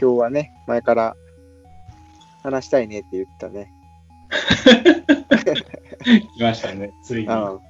[0.00, 1.14] 今日はね、前から
[2.42, 3.70] 話したいねって言ったね。
[6.36, 7.26] 来ましたね、ついに。
[7.26, 7.60] うん。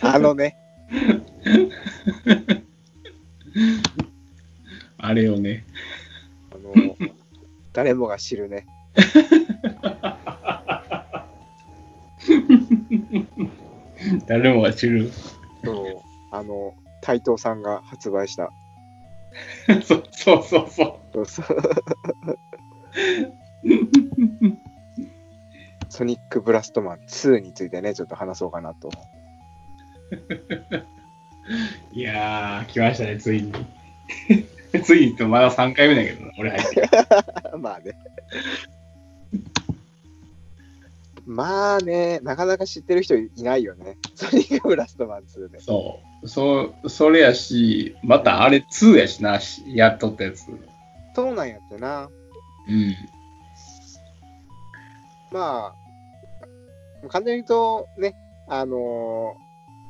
[0.00, 0.56] あのね、
[4.96, 5.66] あれをね。
[6.50, 6.72] あの、
[7.74, 8.64] 誰もが知るね。
[14.26, 15.12] 誰もが知る。
[15.62, 15.74] そう、
[16.32, 16.72] あの、
[17.02, 18.50] 台東さんが発売した。
[19.84, 21.46] そうそうそうそそうそう。
[25.88, 28.88] ソニックブラストマン2についてね、ちょっと話そうかなと。
[28.88, 28.92] う。
[31.92, 33.52] いやー、来ましたね、ついに。
[34.84, 36.90] ついにってまだ3回目だけどな、俺入って。
[37.56, 37.96] まあね。
[41.24, 43.96] まあね、なかなか知ってる人いないよね。
[44.14, 45.60] ソニックブラストマン2ね。
[45.60, 46.28] そう。
[46.28, 50.46] そう、それやし、またあれ2やしな、しやっとったやつ。
[51.16, 52.10] そうなんやってな。
[52.68, 52.94] うん。
[55.32, 58.14] まあ、簡単に言うとね、
[58.46, 59.46] あのー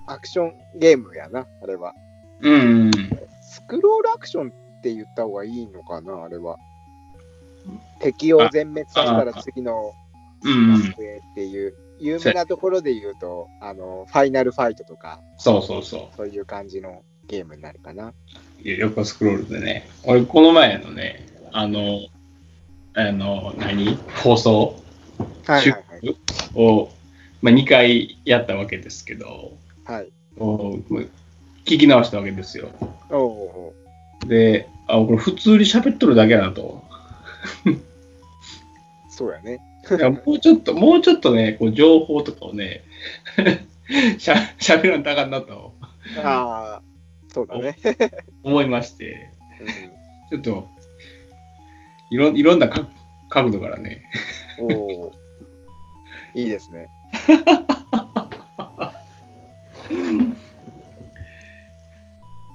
[0.09, 1.93] アクションゲームやな、あれは。
[2.43, 2.93] うん。
[3.43, 6.59] スクロールアクションって言った方がいいのかな、あれは。
[7.99, 9.95] 敵を全滅させたら次の
[10.45, 10.69] うん。
[10.69, 18.09] ランクへっていう、有名なところで言うと、あの、ファイナルファイトとか、そうそうそそういう感じのゲームになるかな。
[18.09, 18.13] う。
[18.63, 19.89] いや横スクロールでね。
[20.05, 22.01] 俺、この前のね、あの、
[22.95, 23.97] あの、何？
[24.23, 24.83] 放送？
[25.47, 26.17] はいはいはい。
[26.55, 26.91] を、
[27.43, 30.13] まあ、2回やったわけですけど、はい。
[30.39, 30.75] お
[31.65, 32.71] 聞き直したわけですよ。
[33.11, 33.75] おお
[34.27, 36.85] で、あ、これ普通に喋っとるだけやなと。
[39.09, 39.61] そうやね。
[39.91, 42.83] いやもうちょっと、もうちょっとね、こう情報とかをね、
[44.19, 45.75] しゃ喋らんとあかんなと
[46.23, 46.83] ああ、
[47.37, 47.77] そうだね。
[48.43, 49.31] 思いまして、
[50.31, 50.69] うちょっと、
[52.11, 52.89] いろいろんなか
[53.29, 54.05] 角度からね、
[54.59, 55.13] ん、おお
[56.35, 56.89] いいですね。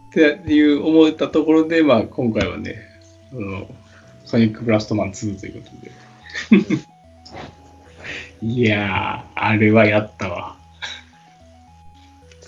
[0.10, 2.78] っていう思ったところで、まあ、今回はね、
[3.32, 3.68] その
[4.26, 6.82] ソニックブラストマン2ということで。
[8.42, 10.61] いやー、あれはやったわ。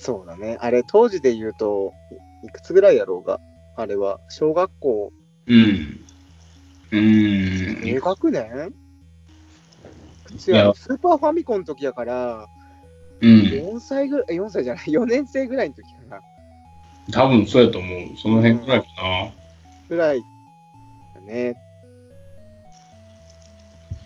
[0.03, 0.57] そうだね。
[0.59, 1.93] あれ、当時で言うと、
[2.43, 3.39] いいくつぐらいやろうが、
[3.77, 5.13] あれは、小学校
[5.47, 6.05] うん。
[6.91, 7.99] うー低ん。
[8.01, 8.73] 学年？
[10.25, 12.49] 普通いやはスーパーファミコンの時やから、
[13.21, 13.43] うん。
[13.43, 16.21] 4歳ぐらい、4歳じゃない、4年生ぐらいの時かな。
[17.13, 18.17] 多分そうやと思う。
[18.17, 19.31] その辺くらいかな。
[19.87, 20.21] ぐらい
[21.15, 21.55] だね。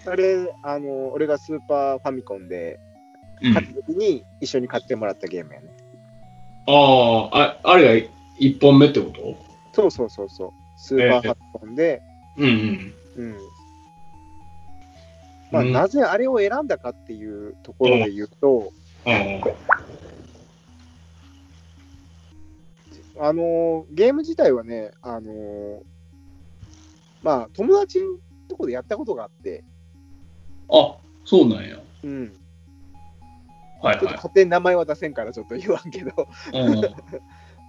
[0.06, 2.80] あれ、あの、俺がスーパーファミコンで
[3.42, 3.54] うん。
[3.54, 5.77] 買った時に一緒に買ってもらったゲームやね。
[6.68, 8.08] ああ、ああれが
[8.40, 9.36] 1本目ってこと？
[9.74, 10.52] そうそうそうそう。
[10.78, 12.02] スーパーファミコンで、
[12.38, 12.94] うんうん。
[13.16, 13.38] うん。
[15.52, 18.72] まあ、うんなぜあれを選んだかっていうところで言うと、
[19.06, 19.12] あ
[23.20, 25.80] あのーゲーム自体はね、あのー
[27.24, 28.06] まあ、友達の
[28.50, 29.64] とこでやったことがあって、
[30.70, 31.78] あ、そうなんや。
[32.04, 32.34] うん。
[33.82, 36.60] はいはちょっと勝手に名前は出せんからちょっと言わんけど、い。
[36.60, 36.84] うん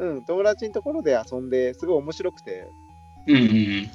[0.00, 2.68] うん、友達のところで遊んで、すごい面白くて、
[3.26, 3.88] うん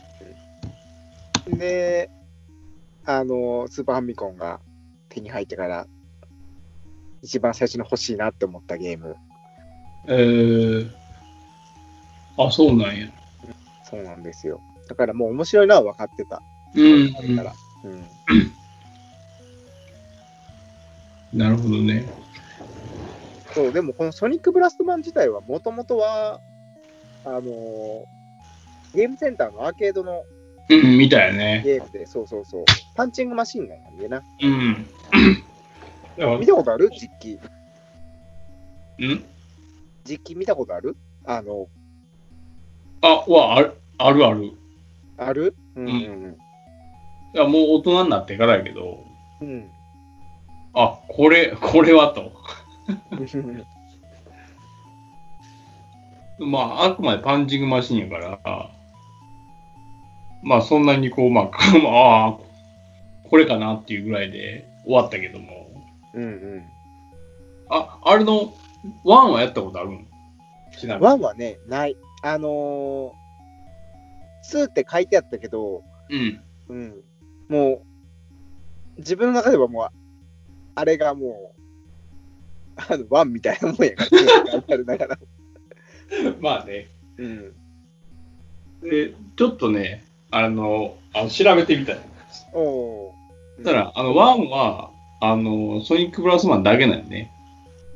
[1.49, 1.57] うん。
[1.57, 2.09] で、
[3.05, 4.59] あのースーパーファミコンが
[5.09, 5.87] 手に入ってから、
[7.21, 9.15] 一番最初に欲しいなって思ったゲーム。
[10.07, 10.91] えー、
[12.37, 13.07] あ、そうなんや。
[13.89, 14.59] そうなんですよ。
[14.89, 16.41] だからもう面白いのは分かってた。
[16.75, 17.53] うん、あれから。
[17.85, 18.05] うん。
[21.33, 22.05] なるほどね。
[23.53, 26.39] そう、でもこのソニックブラストマン自体はもともとは、
[27.25, 27.43] あのー
[28.95, 30.23] ゲームセンターのアーケードの
[30.69, 31.63] うん、みたいね。
[31.65, 34.21] ゲームで、そうそうそう、パンチングマシンなんでな。
[34.41, 34.85] うん。
[36.39, 36.91] 見たことある？
[36.91, 37.39] 実機。
[38.99, 39.25] うん？
[40.05, 40.95] 実機見たことある？
[41.25, 41.67] あの、
[43.01, 44.45] あ、は、ある、あるある。
[44.45, 44.53] い
[45.17, 45.55] ある？
[45.75, 46.37] うんうん
[47.33, 49.03] や、もう大人になってからやけど、
[49.41, 49.71] うん。
[50.75, 50.81] うん。
[50.81, 52.31] あ、これ、これはと。
[56.39, 58.71] まあ、あくまでパンチングマシンやから、
[60.41, 62.37] まあ、そんなにこう、まあ、 ああ、
[63.29, 65.63] これかなっていうぐらいで終わったけども、
[66.13, 66.63] うんうん。
[67.69, 68.53] あ、あれの、
[69.03, 70.07] ワンはやったことあるん
[70.77, 71.05] ちなみに。
[71.05, 71.97] ワンはね、ない。
[72.21, 73.11] あのー、
[74.43, 76.41] 2って書いてあったけど、うん。
[76.69, 77.03] うん。
[77.49, 77.83] も
[78.97, 80.02] う、自分の中ではもう、
[80.75, 81.61] あれがもう、
[82.75, 85.17] あの、ワンみたいなもんやから、書いてあるだから。
[86.39, 86.87] まあね。
[87.17, 87.53] うん。
[88.81, 91.99] で、ちょっとね、あの、あの調べてみたい。
[92.53, 93.63] おおー。
[93.63, 94.91] たら、あの、1は、
[95.21, 97.31] あの、ソニックブラストマンだけなんよね。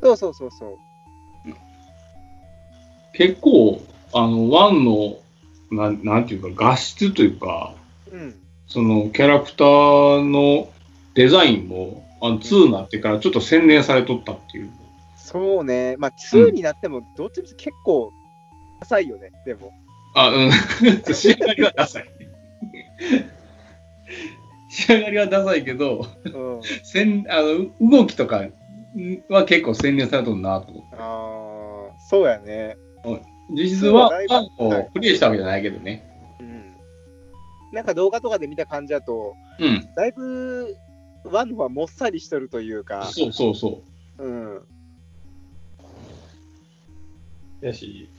[0.01, 0.77] そうそうそうそう。
[3.13, 3.81] 結構、
[4.13, 5.17] あの、1の、
[5.71, 7.73] なんなんていうか、画質というか、
[8.11, 8.35] うん。
[8.67, 10.69] そのキャラクターの
[11.13, 14.71] デザインも、あの2になってからちょっと洗練されとったっていう。
[15.15, 15.95] そうね。
[15.97, 18.11] まあ、2になっても、どっちみち結構、
[18.79, 19.73] 浅いよね、でも。
[20.15, 20.51] あ、うん。
[21.13, 22.05] 仕上がりはダサい。
[24.69, 26.61] 仕上がりはダサいけど、うん。
[26.83, 28.47] せんあの動きとか
[29.29, 30.95] は結構洗練されとるなと思って。
[30.97, 30.99] あ
[31.95, 32.77] あ、そうやね。
[33.49, 34.45] 実質はそうだいぶワン
[34.83, 36.03] をクリアしたわけじゃないけどね。
[36.39, 36.75] うん。
[37.71, 39.87] なんか動画とかで見た感じだと、うん。
[39.95, 40.75] だいぶ、
[41.23, 43.81] ワンはもっさりしとるというか、そうそうそ
[44.19, 44.55] うん。
[44.57, 44.65] う。
[47.61, 48.09] やし、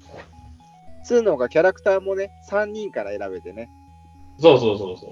[1.09, 3.69] 2の方がキャラクターもね、3人から選べてね。
[4.41, 5.11] そうそうそうそう。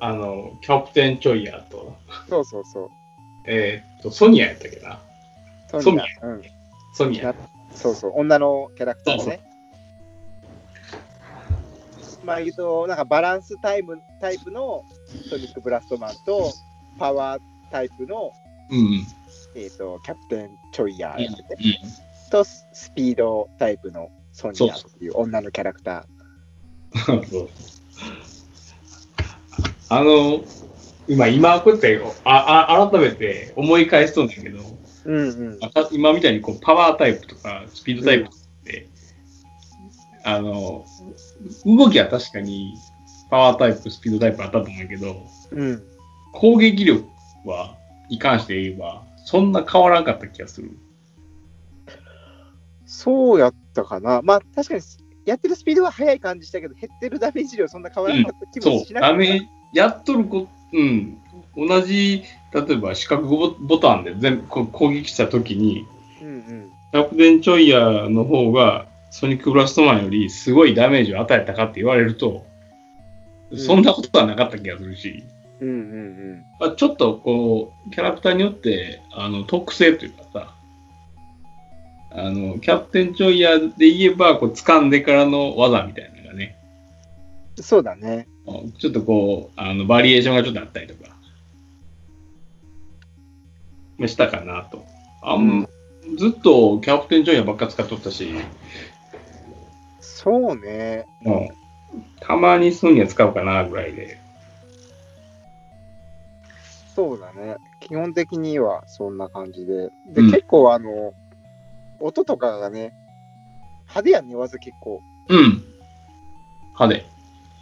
[0.00, 1.96] あの、キャプテン・チョイヤーと、
[2.28, 2.90] そうそうそう。
[3.46, 5.00] えーっと、ソニアやったっけな。
[5.80, 6.42] ソニアソうん。
[6.94, 7.34] ソニア。
[7.72, 9.40] そうそう、女のキャラクターそうね。
[12.26, 14.84] まあ言うと、なんかバランスタイムタイプの
[15.30, 16.52] ソニックブラストマンと、
[16.98, 17.40] パワー
[17.70, 18.32] タイプの、
[18.68, 19.06] うんうん。
[19.54, 26.04] えー、とキャプテン・チョイヤーやってて、うんと、スピードタイプのソニアっていう女のキャラクタ
[27.06, 27.22] そう
[29.88, 30.42] あの、
[31.06, 34.76] 今、今こうやってああ改めて思い返しとんだけど、ー。
[35.04, 35.60] うんうん。
[35.92, 38.30] 今みたいにこうパワータイプとかスピードタイプっ
[38.64, 38.88] て、
[40.24, 40.84] あの、
[41.64, 42.74] 動きは確かに
[43.30, 45.82] パワータイプ、スピードタイプあったと思うけど、うん。
[46.32, 47.04] 攻撃力
[47.44, 47.76] は、
[48.08, 50.70] に関して言えば、そんな変わらんかった気がする。
[52.84, 54.22] そうやったかな。
[54.22, 54.82] まあ確かに、
[55.24, 59.12] やってるスピードは速い感じしたけど、減ってるダメージ量そんな変わらなかった気もそう、しなかった。
[59.14, 61.18] ダメ、やっとるこ、うん、
[61.56, 62.22] 同じ、
[62.52, 65.86] 例えば四角ボボタンで全部攻撃したときに、
[66.22, 66.72] うんうん。
[66.92, 72.56] キャプテンチョイヤーの方がソニックブラストマンよりすごいダメージを与えたかって言われると、うん
[73.56, 75.22] そんなことはなかった気がするし、
[75.60, 75.76] うんうんう
[76.34, 76.44] ん。
[76.58, 80.54] まあ、ちょっとこう、キャラクターによってあの特性というかさ、
[82.10, 86.56] あの、キャプテンチョイヤーで言えば、こう、掴んでからの技みたいなのがね、
[87.60, 88.26] そうだね。
[88.78, 91.10] ちょっとこう、あの、バリエーションがちょっとあったりとか、
[93.98, 94.84] まあしたかなと。
[95.22, 95.66] あん、
[96.18, 98.34] ずっとキャプテンチョイヤーばっか使っとったし、
[100.26, 101.06] そうね。
[101.22, 101.48] も
[101.94, 104.18] う、たまにソニア使うかなぐらいで。
[106.96, 107.58] そうだね。
[107.78, 109.88] 基本的にはそんな感じで。
[110.08, 111.14] で、うん結構あの、
[112.00, 112.92] 音とかがね、
[113.82, 115.00] 派手やね、技結構。
[115.28, 115.62] うん。
[116.74, 117.06] 派手。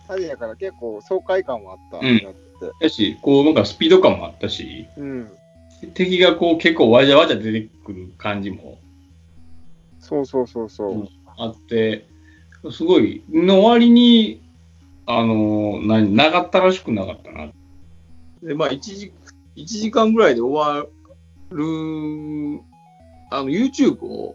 [0.04, 1.98] 派手やから結構爽快感はあった。
[1.98, 2.38] うんやって
[2.80, 5.30] やし、こう、なんかスピード感もあったし、うん。
[5.92, 8.78] 敵がこう結構わじゃわじゃ出てくる感じも
[9.98, 10.92] そうそうそうそう。
[10.92, 12.06] うんあって、
[12.72, 14.42] すごい、の割に、
[15.06, 17.52] あの、何、長ったらしくなかったな。
[18.42, 19.12] で、まあ、1時、
[19.54, 20.86] 一時間ぐらいで終わ
[21.50, 22.60] る、
[23.30, 24.34] あの、YouTube を、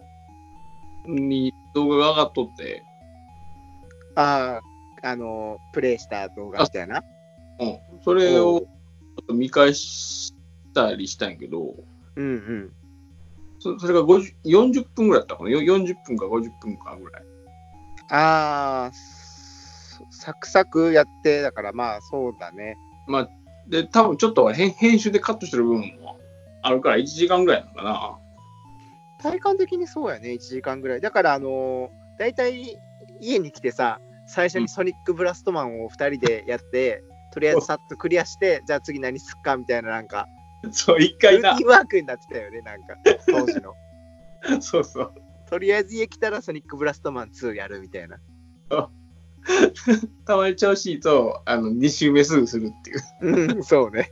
[1.07, 2.83] に動画が上がっとって、
[4.15, 4.59] あ
[5.01, 7.03] あ、あの、プレイした動画みたいな？
[7.59, 8.67] うん、それをちょ
[9.24, 10.33] っと見返し
[10.74, 11.74] たりしたんやけど、
[12.15, 12.71] うんうん。
[13.59, 15.50] そそれが50 40分ぐらいだったかな？
[15.50, 17.24] よ40分か50分かぐらい。
[18.09, 18.91] ああ、
[20.11, 22.77] サクサクやって、だからまあそうだね。
[23.07, 23.29] まあ、
[23.67, 26.19] で、多分ちょっと編編集でカットしてる部分も
[26.61, 28.19] あるから1時間ぐらいなのかな。
[29.21, 31.01] 体感的にそうやね、1時間ぐらい。
[31.01, 31.89] だから、あのー、
[32.19, 32.77] 大体
[33.19, 40.27] 家に来てさ、最初にソニックブラストマンを2人でやって、とりあえずさっとクリアして、じゃあ次何すっかみたいな、なんか、
[40.71, 41.65] そう、一ル回なーティ。
[41.65, 42.95] ンワークになってたよね、なんか、
[43.29, 43.73] 当時の。
[44.61, 45.13] そうそう。
[45.50, 48.20] とりあえず家来たらソニックブラストマン2やるみたいな。
[50.25, 53.56] たまに調子いいと、あの、2周目すぐするっていう。
[53.56, 54.12] うん、そうね。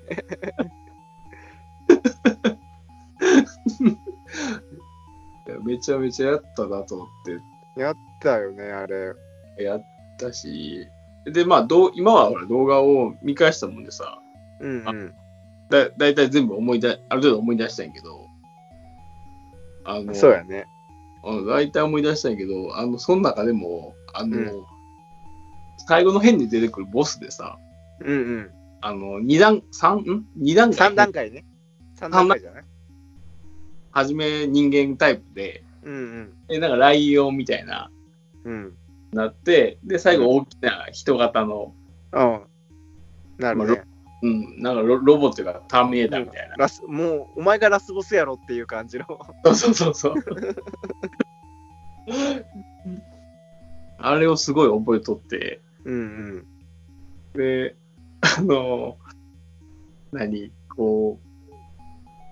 [5.48, 7.08] い やめちゃめちゃやったなと思っ
[7.80, 9.14] やったよね、あれ。
[9.58, 9.86] て、やっ
[10.18, 10.88] たし、
[11.26, 14.20] で、まあ、どう今はほら動画を見返したもんでさ、
[14.60, 15.14] うんうん。
[15.70, 18.26] だだいたい全部思い出、ある程度思い出したんやけど、
[19.86, 20.66] あの、そうやね。
[21.28, 24.64] うん大体思い出したんやけど、あの、その中でも、あの、うん
[25.90, 27.58] 最後の辺に出てくるボスでさ、
[28.02, 28.52] うんうん。
[28.82, 30.26] あの、二段、三、ん？
[30.36, 31.46] 二段階3段階ね。
[31.98, 32.64] 3段階じゃない？
[33.92, 36.34] はじめ人間タイプで、うんうん。
[36.48, 37.90] で、なんかライオンみたいな、
[38.44, 38.74] うん。
[39.14, 41.74] なって、で、最後大きな人型の、
[42.12, 42.42] うん。
[43.38, 43.84] なるね。
[44.24, 46.56] うん、なんかロロボットがターミネーターみたいな。
[46.56, 49.06] ラスもう、お前がラスボスやろっていう感じの。
[49.44, 50.16] そうそうそうそう。
[54.00, 56.46] あれをすごい覚えとって、うん
[57.34, 57.76] で、
[58.22, 58.98] あの、
[60.12, 61.24] 何、こう、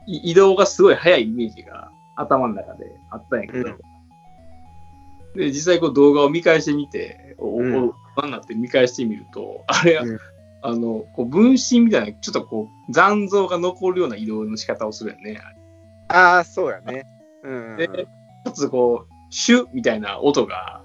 [0.07, 3.77] い移動がすごい速いイメージが頭の中であったんやけど、うん。
[5.35, 7.75] で、実際こう動画を見返してみて、おうん。
[7.75, 10.19] お大人になって見返してみると、あれ、うん
[10.65, 15.39] あの、こう分身みたいな、ちょっとこう残像が残るような移動の仕方をするよね。
[16.09, 16.15] うん。
[16.15, 17.05] ああ、そうやね。
[17.43, 17.77] うんうん。
[17.77, 17.95] で、か
[18.51, 20.81] つこう、シュッみたいな音が、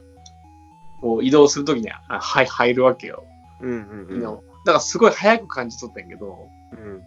[1.01, 3.25] こう移動するときにあはい入るわけよ。
[3.63, 4.21] うんうんうん。
[4.21, 7.03] だからすごい速く感じ取ったんやけど、うん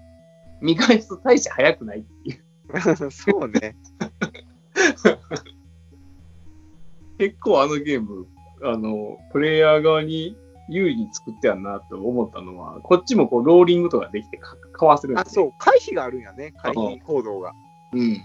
[0.62, 2.44] 見返すと大して速くないっていう。
[3.12, 3.76] そうね。
[7.20, 8.26] 結構あのゲーム、
[8.64, 10.38] あの、プレイヤー側に
[10.70, 16.54] 有利に作ってやんなと思ったのは、こっちもこうローリングとかできてかかわせるんあ、ですそう、回避があるんやね。
[16.58, 17.54] 回避行動が。
[17.94, 17.98] う。
[17.98, 18.22] うん。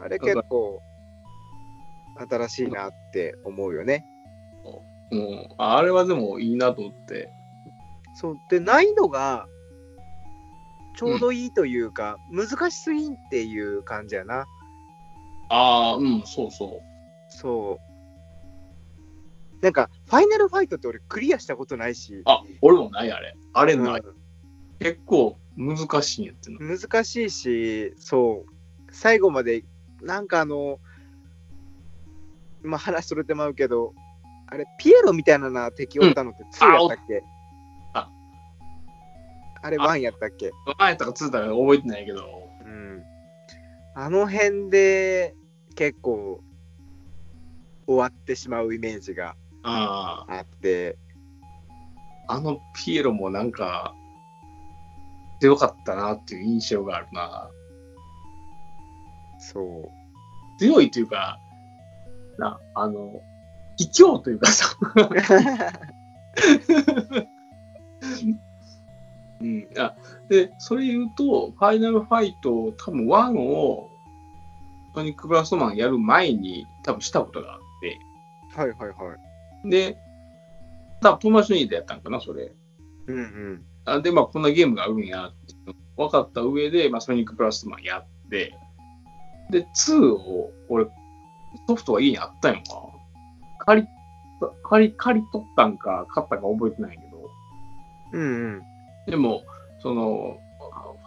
[0.00, 0.82] あれ結構、
[2.28, 4.04] 新しいなって思うよね。
[5.10, 7.30] うん、あれはでもいいなと思って。
[8.14, 8.36] そう。
[8.48, 9.46] で、難易度が、
[10.96, 14.46] ちょうどいいというか、難しすぎんっていう感じやな。
[15.50, 16.80] ああ、うん、そうそう。
[17.28, 17.91] そう。
[19.62, 23.36] なんか、ファイナルファイトって俺クリアしたことないし、あ、俺もないあれ。
[23.52, 24.00] あれない。
[24.00, 24.14] う
[24.80, 26.58] 結構難しいんやってな。
[26.58, 28.52] ん難しいし、そう。
[28.90, 29.64] 最後まで、
[30.02, 30.80] なんかあの、
[32.62, 33.94] まあ話それてまうけど、
[34.48, 37.22] あれ、ピエロみたいなな敵おったのって2やったっけ、
[37.94, 38.10] あ
[39.62, 40.50] あれあ1やったっけ？
[40.76, 43.02] 前やったかついたか覚えてないけど、うん。
[43.94, 45.36] あの辺で
[45.76, 46.42] 結構
[47.86, 50.98] 終わってしまうイメージがああって、
[52.28, 53.94] あ、あのピエロもなんか、
[55.40, 57.50] 強かったなっていう印象があるな。
[59.40, 59.88] そう。
[60.58, 61.38] 強いというか、
[62.38, 63.20] な、あの、
[63.76, 64.76] 卑怯というかさ、
[69.40, 69.68] うん。
[69.76, 69.96] あ
[70.28, 73.90] で、それ言うと、ファイナルファイト、多分1を、
[74.94, 77.98] ソニックブラストマンやる前に多分したことがあって、
[78.54, 79.31] はいはいはい。
[79.64, 79.96] で、
[81.00, 82.52] 多分友達の家でやったんかな、それ。
[83.06, 83.64] うんうん。
[83.84, 85.54] あで、まあ、こんなゲームがあるんやって
[85.96, 88.54] 分かった上で、まあ、ソニックプラストマンやって、
[89.50, 90.86] で、2を、俺、
[91.66, 92.70] ソフトが家にあったんやんか。
[93.66, 93.88] 借り、
[94.64, 97.30] 借り、借り取ったんか、買ったか覚えてないけど、
[98.12, 98.62] うんうん。
[99.06, 99.42] でも、
[99.80, 100.38] その、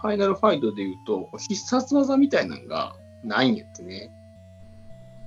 [0.01, 4.11] ファイナルファイトで言うと、必殺技みたいなのがないんやってね。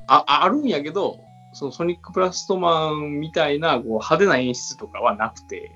[0.07, 1.21] あ、ああるんやけど、
[1.59, 5.73] そのソニックプラストマンみたいなこう派手な演出とかはなくて、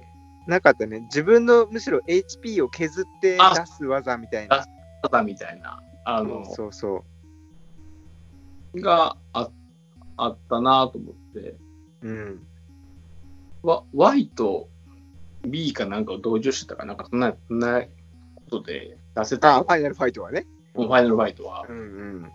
[0.47, 1.01] なかったね。
[1.01, 4.65] 自分のむしろ HP を削ってあ出す技みたいな。
[5.03, 7.05] 技みたいな、あの、そうそ
[8.75, 8.81] う。
[8.81, 9.51] があ
[10.17, 11.57] あったなと思って、
[12.03, 12.47] うん。
[13.65, 14.69] わ Y と
[15.45, 17.89] B かなんかを同時してたかなんかそんな、そんなこ
[18.51, 20.47] とで出せたあ、ファイナルファイトはね。
[20.75, 21.67] ファイナルファイトは。
[21.69, 22.31] うん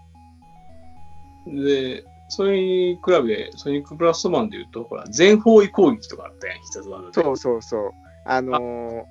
[1.46, 1.64] うん。
[1.64, 7.14] で、それに比べて、ソニックプラストマンで言うと、ほら、全方位攻撃とかあったやん、必殺技で。
[7.14, 7.92] そうそうそう。
[8.26, 9.04] あのー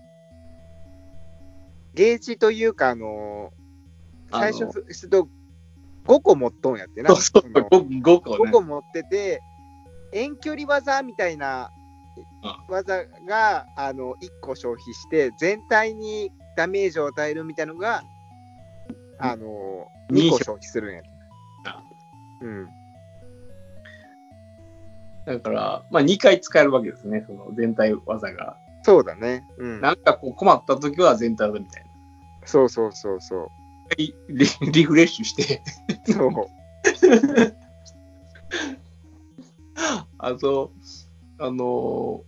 [1.95, 5.29] ゲージというか、あのー最初ふ、すと
[6.05, 7.09] 5個持っとんやってな。
[7.15, 8.61] そうそう、その 5, 5個5ね個。
[8.63, 9.41] 持ってて、
[10.13, 11.71] 遠距離技みたいな
[12.69, 18.03] 技があの1個消費して、全体にダメージを与えるみたいなのが、
[19.19, 21.03] あの2個消費するんやっ
[22.43, 22.69] うん。
[25.27, 28.57] だから、まあ2回使えるわけですね、その全体技が。
[28.83, 29.45] そうだね。
[29.59, 29.81] うん。
[29.81, 31.91] なんかこう困った時は全体技みたいな。
[32.47, 33.49] そうそうそうそう。
[33.97, 35.63] リリリフレッシュして、
[36.07, 36.33] そう。
[40.19, 40.73] あと、
[41.39, 42.23] あの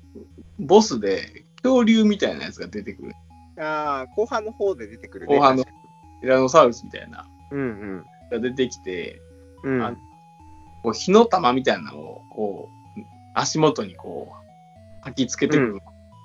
[0.58, 3.12] ボスで恐竜みたいなやつが出てくる。
[3.60, 5.36] ああ、後半の方で出てくるね。
[5.36, 7.26] 後半のティラノサウルスみたいな。
[7.50, 9.22] うんが出てきて、
[9.64, 9.96] うん。
[10.82, 12.77] こう火の玉みたいなのを、こう、
[13.40, 15.78] 足元にこう、吐きつけてくる。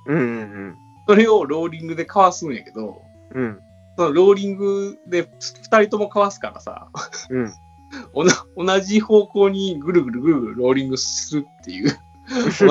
[0.08, 3.02] うんうんそれをローリングでかわすんやけど、
[3.34, 3.44] うん。
[3.44, 3.60] うん。
[3.98, 6.88] そのローリングで二人ともかわすからさ、
[7.30, 7.54] うん。
[8.14, 11.90] おな同じ方向にぐるぐるぐるぐるローリングするっていう。
[12.52, 12.66] そ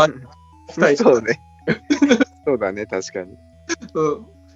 [1.14, 1.40] うね。
[2.44, 3.37] そうだね、確かに。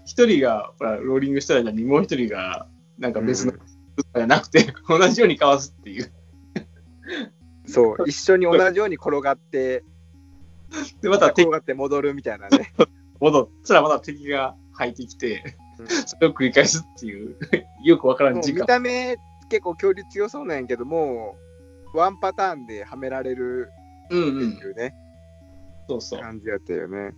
[0.04, 2.66] 一人がほらローリングした間にもう一人が
[2.98, 6.12] なんか別のじゃなくて、同じようにかわすっていう。
[7.66, 9.84] そう、 一緒に同じように転がって、
[11.00, 12.72] で、また敵転がって戻るみたいなね。
[13.20, 15.42] 戻ったらまた敵が入ってきて、
[15.78, 17.36] うんそれを繰り返すっていう、
[17.84, 18.64] よくわからん時間。
[18.66, 19.16] た目
[19.50, 21.36] 結構恐竜強そうなんやけども
[21.94, 23.70] ワンパターンではめられる
[24.10, 24.52] うんってうん。
[24.52, 24.94] いうね、
[25.88, 26.20] そうそう。
[26.20, 27.14] 感じやったよね。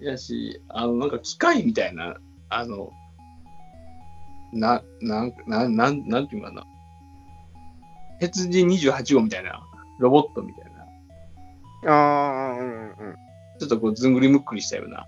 [0.00, 2.16] やし、あの、なんか機械みたいな、
[2.48, 2.90] あの、
[4.52, 6.64] な、なん、なん、なん、なんていうのかな。
[8.20, 9.66] 鉄人28号みたいな、
[9.98, 10.64] ロボットみたい
[11.84, 13.16] な、ああ、うんうん
[13.58, 15.06] ちょっとこう、ずんぐりむっくりしたような。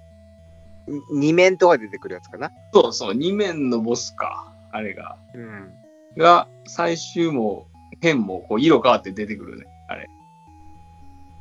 [0.86, 1.20] うん。
[1.20, 2.50] 二面とか出てくるやつかな？
[2.74, 5.16] そうそう、二面のボスか、あれが。
[5.34, 5.72] うん。
[6.18, 7.66] が、最終も、
[8.02, 10.06] 変も、こう、色変わって出てくるね、あれ。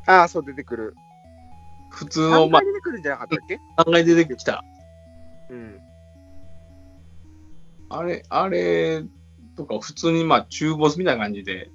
[0.08, 0.96] ああ、そう出てくる。
[1.90, 3.60] 普通の、3ま回出てくるんじゃなかったっけ？
[3.76, 4.64] あ、考え出てきた。
[5.50, 5.80] うん。
[7.90, 9.04] あれ、あれ
[9.62, 11.72] とか、普通にまあ中ボスみたいな感じで、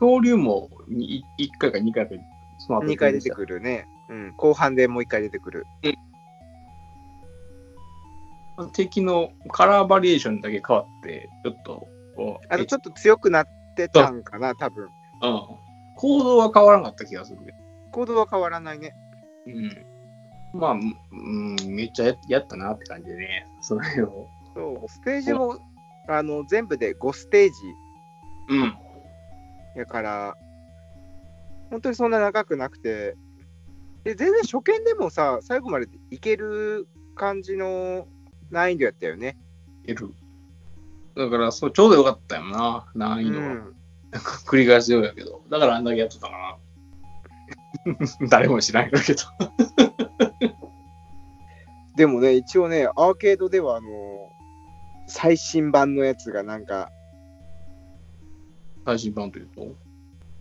[0.00, 2.14] 恐竜もに1回か2回か
[2.58, 3.86] その後2回出てくるね。
[4.08, 4.34] うん。
[4.36, 5.66] 後半でもう1回出てくる。
[5.82, 5.96] る。
[8.72, 11.86] 敵のカラーバリエーションだけ変わって、ちょっと、
[12.16, 13.46] こう、あとちょっと強くなっ
[13.76, 14.84] てたんかな、多分。
[14.84, 15.42] うん。
[15.96, 17.58] 行動は変わらなかった気がするけど。
[17.92, 18.94] 行動は変わらないね。
[19.46, 19.86] うん。
[20.52, 24.28] まあ、うん、めっちゃややったなって感じでね、それを。
[24.54, 25.58] そう、ステージも、
[26.08, 27.54] あの、全部で5ステージ
[28.50, 28.74] うん。
[29.76, 30.36] やから、
[31.70, 33.16] 本当にそんな長くなくて、
[34.04, 38.08] で全然初見でもさ、最後までいける感じの
[38.50, 39.38] 難易度やったよね。
[39.84, 40.10] いる。
[41.16, 43.46] だから、そう、ちょうどよかったよな、難易度は。
[43.46, 43.82] うん
[44.12, 45.42] なんか繰り返すようやけど。
[45.48, 46.58] だからあんだけやってたか
[48.20, 48.28] な。
[48.28, 49.22] 誰も知らんけど。
[51.96, 53.88] でもね、一応ね、アーケードでは、あの、
[55.12, 56.90] 最新版のやつがなんか、
[58.86, 59.76] 最新版というと？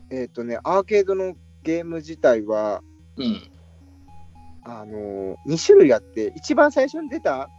[0.10, 2.82] えっ、とね、アーケードのゲーム自体は、
[3.18, 3.52] うん。
[4.64, 7.50] あの2種類あって、一番最初に出た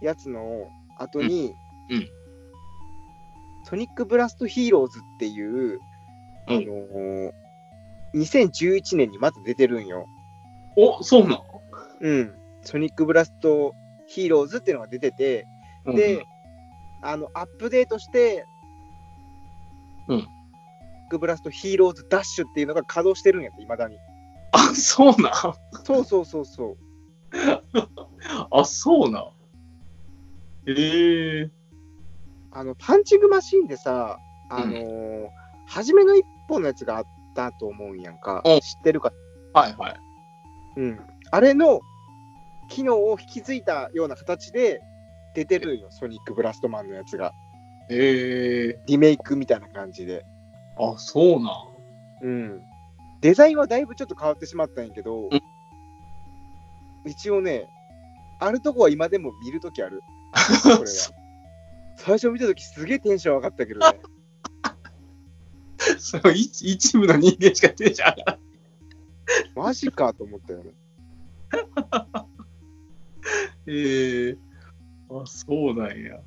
[0.00, 1.52] やつの後に、
[1.90, 2.08] うんうん
[3.64, 5.78] ソニックブラストヒーローズっていう、
[6.48, 7.32] あのー
[8.14, 10.06] 2011年にまた出てるんよ。
[10.76, 11.44] お、そうなの？
[12.00, 12.34] うん。
[12.62, 13.74] ソニックブラスト
[14.06, 15.46] ヒーローズっていうのが出てて、
[15.86, 16.26] で、、
[17.02, 18.46] あの、アップデートして、
[20.08, 23.98] うんソニックブラストヒーローズダッシュっていうのが稼働してるんやって、いまだに。
[24.52, 25.32] あ、そうなん？
[25.84, 26.76] そうそうそうそう。
[28.50, 29.32] あ、そうなん？
[30.68, 31.50] ええ
[32.52, 35.28] あの、パンチングマシーンでさ、あのー
[35.66, 38.42] 初めの一本のやつがあったと思うんやんか。
[38.44, 39.12] うん知ってるか？
[39.54, 40.00] はいはい。
[40.76, 41.00] うん。
[41.30, 41.80] あれの
[42.68, 44.80] 機能を引き継いだような形で
[45.34, 47.32] 出てるんよ、ソニックブラストマンのやつが。
[47.90, 50.24] ええリメイクみたいな感じで。
[50.78, 51.52] あ、そうなん
[52.22, 52.62] うん。
[53.20, 55.40] デザインはだいぶちょっと変わってしまったんやけど、うん
[57.04, 57.68] 一応ね、
[58.38, 60.02] あるとこは今でも見るときある。
[60.62, 60.84] これは。
[61.96, 64.00] 最初見たときすげえテンション上がったけどね。
[65.98, 68.38] その一一部の人間しか出ちゃうから。
[69.54, 70.72] マジかと思ったよね。
[73.66, 74.38] ええ
[75.20, 76.20] あ、そうなんや。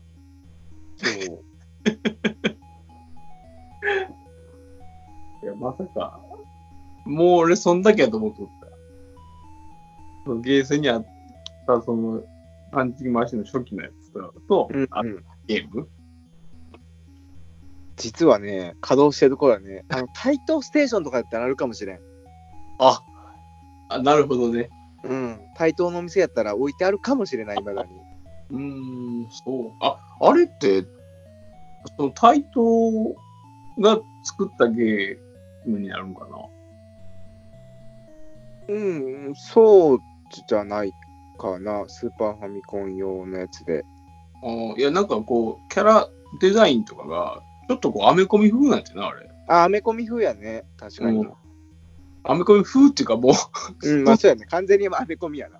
[0.97, 1.43] そう。
[5.43, 6.19] いや、まさか。
[7.05, 8.67] もう俺そんだけやと思っとった。
[10.25, 11.05] そのゲーセンにあっ
[11.67, 12.23] た、その、
[12.71, 14.11] パンチングマシンの初期のやつ
[14.47, 15.87] と、あうんうん、ゲーム？
[17.95, 21.99] 実はね、稼働してるところはね、あの、台東ステーションとかだったらあるかもしれん。
[22.79, 23.01] あ、
[23.89, 24.69] あ、なるほどね。
[25.03, 25.39] うん。
[25.55, 27.89] 台東のお店やったら置いてあるかもしれない、まだに。
[28.51, 29.71] うーん、そう。
[29.81, 30.85] あ、あれって、
[31.97, 32.61] その、タイト
[33.79, 36.37] が作ったゲームになるのかな？
[38.67, 38.79] う
[39.31, 39.99] ん、そう
[40.47, 40.91] じゃない
[41.37, 41.85] かな。
[41.87, 43.83] スーパーファミコン用のやつで。
[44.43, 49.29] あーいや、なんかこう、キャラデザインとかが、ちょっとこう、アメコミ風なんてな、あれ？
[49.47, 50.63] あ、アメコミ風やね。
[50.77, 51.19] 確かに。
[51.19, 51.33] うん
[52.27, 53.33] アメコミ風っていうかも
[53.83, 54.47] うん、まあそうやね。
[54.49, 55.59] 完全にアメコミやな。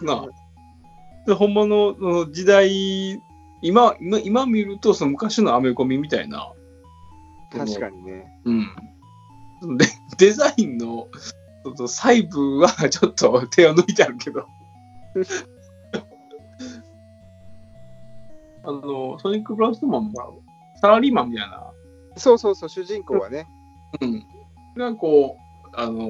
[0.00, 0.26] う、 なあ。
[1.28, 3.22] で、ほんまの時代、
[3.60, 6.54] 今、今今見ると、その昔のアメコミみたいな。
[7.52, 8.32] 確かにね。
[8.46, 9.76] うん。
[9.76, 9.84] で、
[10.16, 11.08] デザインの、
[11.76, 14.46] 細部はちょっと手を抜いてあるけど。
[18.64, 20.42] あの、ソニックブラストマンも
[20.80, 21.70] サラリーマンみたいな、
[22.16, 23.46] そうそうそう、主人公はね。
[24.00, 24.24] うん。
[24.76, 25.36] なんかこ
[25.66, 26.08] う、あの、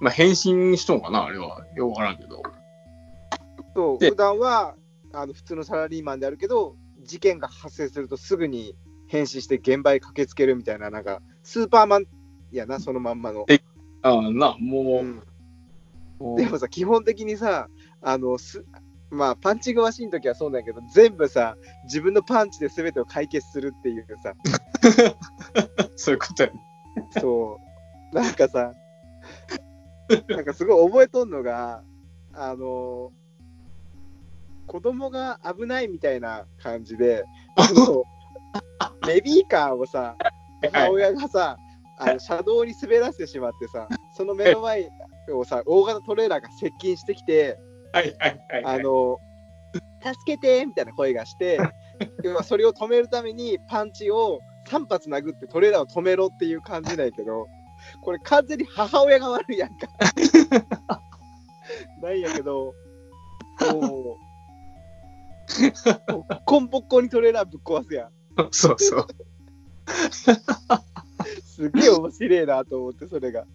[0.00, 1.64] まあ、変身しとんかな、あれは。
[1.76, 2.42] よくわからんけど。
[3.76, 4.74] そう、で普段は
[5.12, 8.74] あの普通のサラリーマンであるけど、事件が発生するとすぐに
[9.06, 12.06] 変身して現場へ駆けつけるみたいな、なんか、スーパーマン
[12.50, 13.46] やな、そのまんまの。
[14.02, 15.22] ああ、な、もう、うん
[16.36, 17.68] でもさ、基本的にさ、
[18.00, 18.64] あの、す
[19.10, 24.34] まあ、パンチングマシンの時はそうなんやけど、全部さ、自分のパンチで全てを解決するっていうさ、
[25.94, 26.54] そういうことやね。
[27.20, 27.60] そ
[28.12, 28.72] う、なんかさ、
[30.28, 31.82] なんかすごい覚えとんのが、
[32.32, 33.12] あの、
[34.66, 37.24] 子供が危ないみたいな感じで、
[37.56, 38.04] あの、
[39.06, 40.16] ベビーカーをさ、
[40.72, 41.56] 母親がさ、
[41.98, 44.88] あの車道に滑らせてしまってさ、その目の前
[45.32, 47.58] をさ、大型トレーラーが接近してきて。
[48.64, 49.18] あの、
[50.02, 51.58] 助けてみたいな声がして、
[52.44, 57.46] それを止めるためにパンチを3発殴ってトレーラーを止めろっていう感じなんやけど、
[58.02, 59.88] これ完全に母親が悪いやんか。
[62.02, 62.74] ないんやけど、
[63.72, 64.25] もう、
[66.44, 68.10] コンポッコにトレーラーぶっ壊すやん。
[68.50, 69.06] そうそう。
[71.44, 73.46] すげえ面白いなと思って、それが。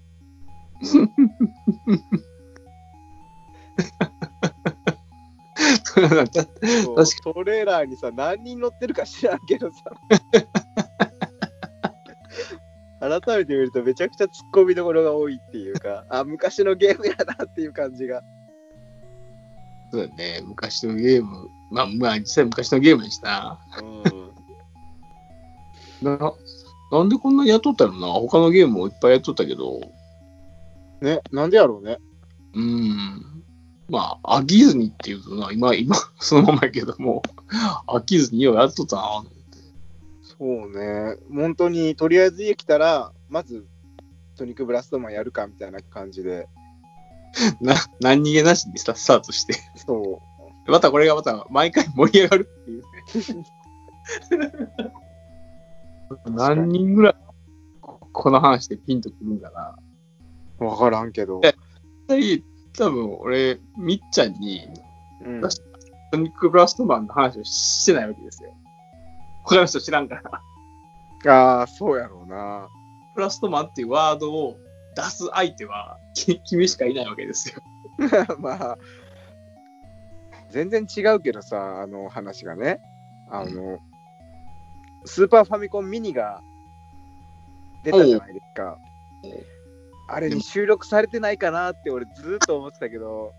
[6.96, 9.78] 確トレーラーにさ、何人乗ってるか知らんけどさ。
[13.02, 18.22] 改めて見るとめちゃくちゃ突っ込みどころが多いっていうか、あ、昔のゲームやなっていう感じが。
[19.92, 20.42] そうだね。
[20.46, 21.50] 昔のゲーム。
[21.70, 24.32] まあ、まあ、実際昔のゲームでしたうん。
[26.02, 26.34] な。
[26.92, 28.08] なんでこんなにやっとったのな？
[28.08, 29.82] 他のゲームもいっぱいやっとったけど。
[31.02, 31.98] ね、なんでやろうね。
[32.54, 33.44] うん。
[33.90, 37.24] まあ、飽きずにっていうとな、今、 今、そのままやけども、
[37.88, 39.24] 飽きずにようやっとったな。
[40.24, 41.18] そうね。
[41.34, 43.66] 本当に、とりあえず家来たら、まず、
[44.38, 46.48] トニックブラストマンやるかみたいな感じで。
[47.62, 49.56] な、何逃げなしにスタスタートして。
[49.76, 50.22] そ
[50.68, 53.44] またこれがまた毎回盛り上がるっていうね。
[56.26, 57.16] 何人ぐらい
[57.82, 59.78] ここの話でピンとくるんかな。
[60.60, 60.66] う。
[60.66, 61.42] わからんけど。
[62.78, 64.70] 多分俺、みっちゃんに
[65.26, 65.62] うん、ソ
[66.14, 68.54] ニックブラストマンの話をしてないわけですよ。
[69.44, 70.22] 他の人知らんか
[71.24, 71.32] ら。
[71.34, 72.68] ああ、そうやろうな。
[73.16, 74.58] ブラストマンっていうワードを
[74.96, 77.62] 出す相手はき君しかいないわけですよ。
[78.40, 78.78] まあ、
[80.50, 82.82] 全然違うけどさ、あの話がね。
[83.30, 83.80] あの、
[85.06, 86.42] スーパーファミコンミニが
[87.84, 88.78] 出たじゃないですか。
[90.08, 93.34] あれに収録されてないかなって俺ずーっと思ってたけど、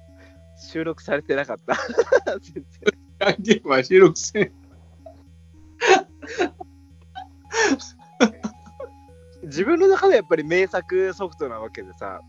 [0.57, 1.77] 収録されてなかった。
[2.41, 4.53] 全然ゲームは収録せん。
[9.53, 12.23] 自分の中でやっぱり名作ソフトなわけでさ、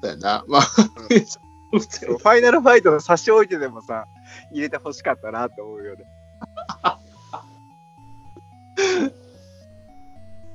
[0.00, 0.44] だよな。
[0.46, 4.06] まあ、そうファイナルファイトの差し置いてでもさ、
[4.52, 6.04] 入れてほしかったなって思うよね。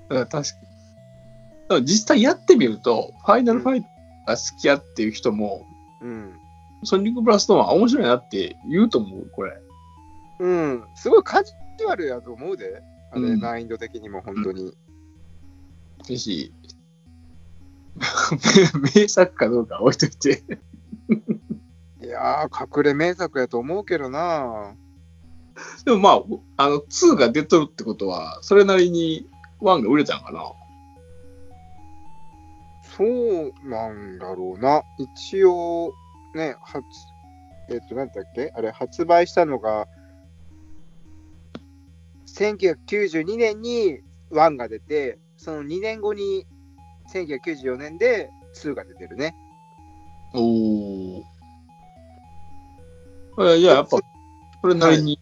[0.10, 0.42] うん確か
[1.80, 1.86] に。
[1.86, 3.88] 実際やってみると、ファイナルファイト
[4.26, 5.68] が好きやっていう人も、
[6.02, 6.40] うん。
[6.84, 9.62] ソニックブラストマン面白いなって言うと思う、これ。
[10.40, 10.88] うん。
[10.96, 12.82] すごいカジュアルやと思うで。
[13.12, 14.74] あれ、うん難易度的にも本当に。
[16.14, 16.54] だし、
[18.96, 20.44] 名作かどうかは置いといて。
[22.02, 24.76] いやー、隠れ名作やと思うけどな。
[25.86, 26.10] でもま
[26.58, 29.28] あ、あの、2が出とるってことは、それなりに
[29.62, 30.54] 1が売れたんかな。
[32.84, 34.84] そうなんだろうな。
[34.98, 35.94] 一応、
[36.36, 36.86] ね、発、
[37.70, 38.52] えっ、と、なんだっけ？
[38.56, 39.88] あれ、発売したのが、
[42.28, 44.00] 1992年に
[44.32, 46.46] 1が出て、その2年後に、
[47.14, 48.30] 1994年で
[48.62, 49.34] 2が出てるね。
[50.34, 51.24] お
[53.38, 53.56] お。
[53.56, 54.00] いや、やっぱ、
[54.62, 55.18] それなりに、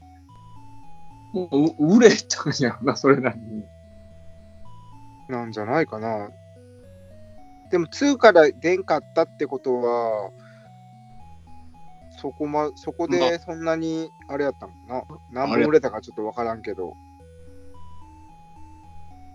[1.34, 3.64] もう、う売れたんやろな、それなりに。
[5.30, 6.30] なんじゃないかな。
[7.70, 10.32] でも2から出んかったってことは、
[12.20, 14.80] そこま、そこまでそんなにあれやったのか
[15.32, 15.46] な。
[15.46, 16.96] 何本売れたかちょっとわからんけど。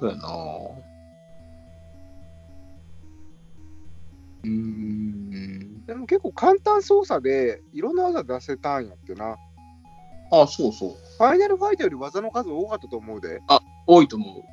[0.02, 0.28] そうやな
[4.42, 5.86] うーん。
[5.86, 9.36] でも結構簡単操作でいろんな技出せたんやってな。
[10.32, 10.90] あ、そうそう。
[11.18, 13.40] ファイナルファイトより技の数多かったと思うで。
[13.86, 14.44] 多いと思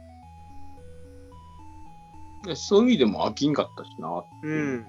[2.46, 2.48] う。
[2.48, 4.24] でそういう意味でも飽きんかったしな。
[4.44, 4.86] うん。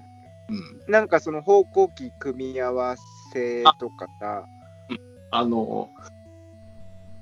[0.49, 0.91] うん。
[0.91, 2.95] なんかその方向機組み合わ
[3.33, 4.45] せとかさ。
[5.31, 5.89] あの、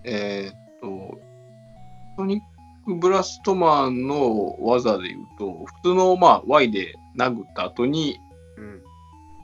[0.03, 1.17] えーっと、
[2.17, 2.58] ソニック
[2.95, 8.19] ブラストマンの技で言うと、普通のまあ Y で殴った後に、
[8.57, 8.81] うん。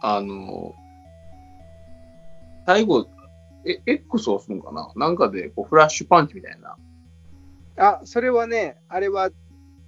[0.02, 0.74] あの、
[2.66, 3.08] 最後、
[3.66, 4.92] え、X を押すのかな？
[4.96, 6.76] なんかでこうフラッシュパンチみたいな
[7.78, 9.30] あ、それはね、あれは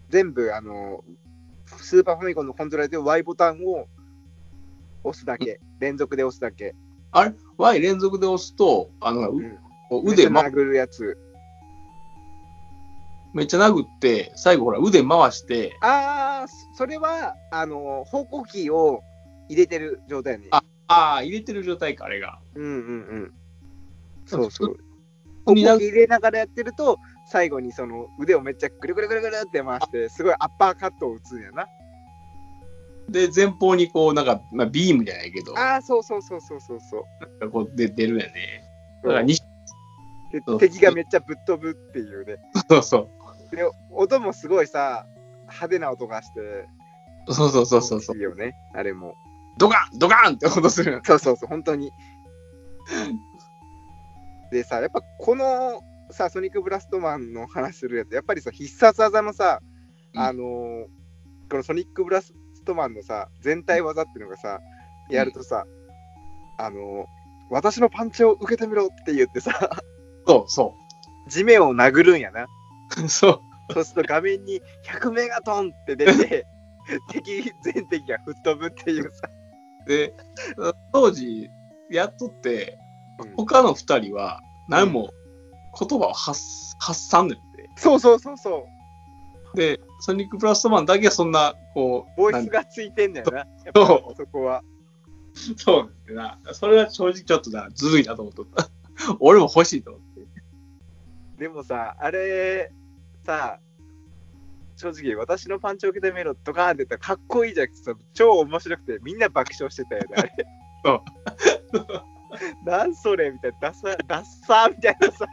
[0.09, 1.03] 全部、あの、
[1.65, 3.87] スーパーファミコンのコントローラーで Y ボタンを
[5.03, 5.59] 押すだけ。
[5.79, 6.75] 連続で押すだけ。
[7.11, 9.57] あれ ?Y 連続で押すと、あの、ううん
[10.03, 11.17] 腕、ま、殴るやつ。
[13.33, 19.01] めっちゃ殴って、最後ほら腕回して、ああ、それは、あの、方向キーを
[19.49, 20.47] 入れてる状態ね。
[20.51, 22.39] あああ、入れてる状態か、あれが。
[22.55, 22.71] うんうんう
[23.25, 23.33] ん。
[24.25, 24.77] そうそう。
[25.45, 26.97] 方向キー入れながらやってると、
[27.29, 31.67] 最後にその腕をめっちゃぐるぐるぐるぐるって回して、すごいアッパーカットを打つんやな。
[33.09, 37.03] で、前方にこう、なんか、まあ、ビームじゃないけど、ああ、そうそうそうそうそうそう。
[37.21, 38.63] なんかこうで出るやね。
[39.03, 39.35] だからに、
[40.31, 42.37] で敵がめっちゃぶっ飛ぶっていうね。
[42.69, 43.09] そうそう。
[43.51, 45.05] で、音もすごいさ、
[45.43, 46.67] 派手な音がして、
[47.29, 48.17] そうそうそうそうそう。
[48.17, 49.15] いいよね、あれも。
[49.57, 51.01] ドカンドカンって音する。
[51.03, 51.91] そうそうそう、本当に。
[54.51, 55.81] でさ、やっぱこの
[56.11, 59.59] さ、ソニックブラストマンの話するやつ、やっぱりさ、必殺技のさ、
[60.13, 60.85] うんあのー
[61.49, 62.33] このソニックブラス
[62.65, 64.59] トマンのさ、全体技っていうのがさ、
[65.09, 65.65] やるとさ、
[66.57, 67.05] あのー
[67.49, 69.53] 私のパンチを受けてみろって言ってさ、
[70.27, 70.75] そうそ
[71.29, 72.47] 地面を殴るんやな。
[73.03, 73.07] う。
[73.09, 73.41] そう。
[73.73, 76.45] そうすると画面に100メガトンって出て、
[77.11, 79.29] 敵、全敵が吹っ飛ぶっていうさ。
[79.85, 80.13] で、
[80.93, 81.49] 当時、
[81.89, 82.87] やっとって、うん
[83.35, 85.11] 他の二人は何も
[85.79, 86.39] 言葉を発
[86.77, 87.67] 発さんねんって。
[87.75, 88.67] そうそうそうそ
[89.53, 89.57] う。
[89.57, 93.37] で、ソニックブラストマンだけそんな、こう、ボイスがついてんだよな。
[93.39, 94.63] やっぱそうそこは。
[95.57, 96.53] そうなんだな。
[96.53, 98.69] それは正直ちょっとな、ずるいなと思っとった。
[99.19, 100.27] 俺も欲しいと思って。
[101.37, 102.71] でもさ、あれ、
[103.27, 103.59] さ、
[104.77, 110.31] 正直、私のパンチを受けてみろとかって言ったらかっこいいじゃなくてさ、超面白くてみんな爆笑してたよね、あれ。
[110.85, 111.01] そう。
[112.65, 115.25] なんそれみたいな、ダサ、ダッサーみたいなさ。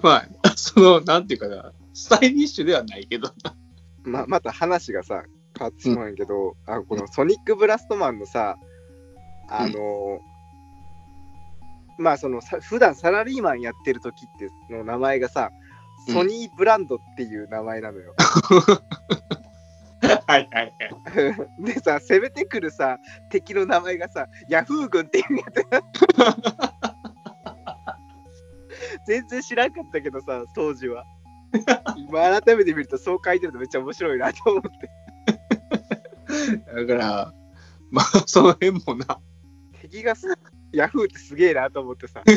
[0.02, 3.30] まあ、その、なんていうかな、スタイリッシュではないけど、
[4.04, 5.24] ままた話がさ、
[5.58, 8.56] 変わってしまうんやけど、あこのソニックブラストマンのさ、
[9.48, 10.20] あの
[11.98, 15.68] まあそのさ普段サラリーマンやってる時っての名前がさ、うん
[16.08, 18.14] ソニーブランドっていう名前なのよ。
[20.26, 20.88] はいはいは
[21.60, 21.64] い。
[21.64, 22.98] でさ、攻めてくるさ、
[23.30, 25.66] 敵の名前がさ、ヤフー軍っていうやつ。
[29.06, 31.04] 全然知らんかったけどさ、当時は。
[31.96, 34.70] 今改めて見るとそう書いてるとめっちゃ面白いなと思って。
[36.74, 37.32] だから、
[37.90, 39.18] まあ、その辺もな、
[39.80, 40.26] 敵がす
[40.72, 42.22] ヤフーってすげえなと思ってさ。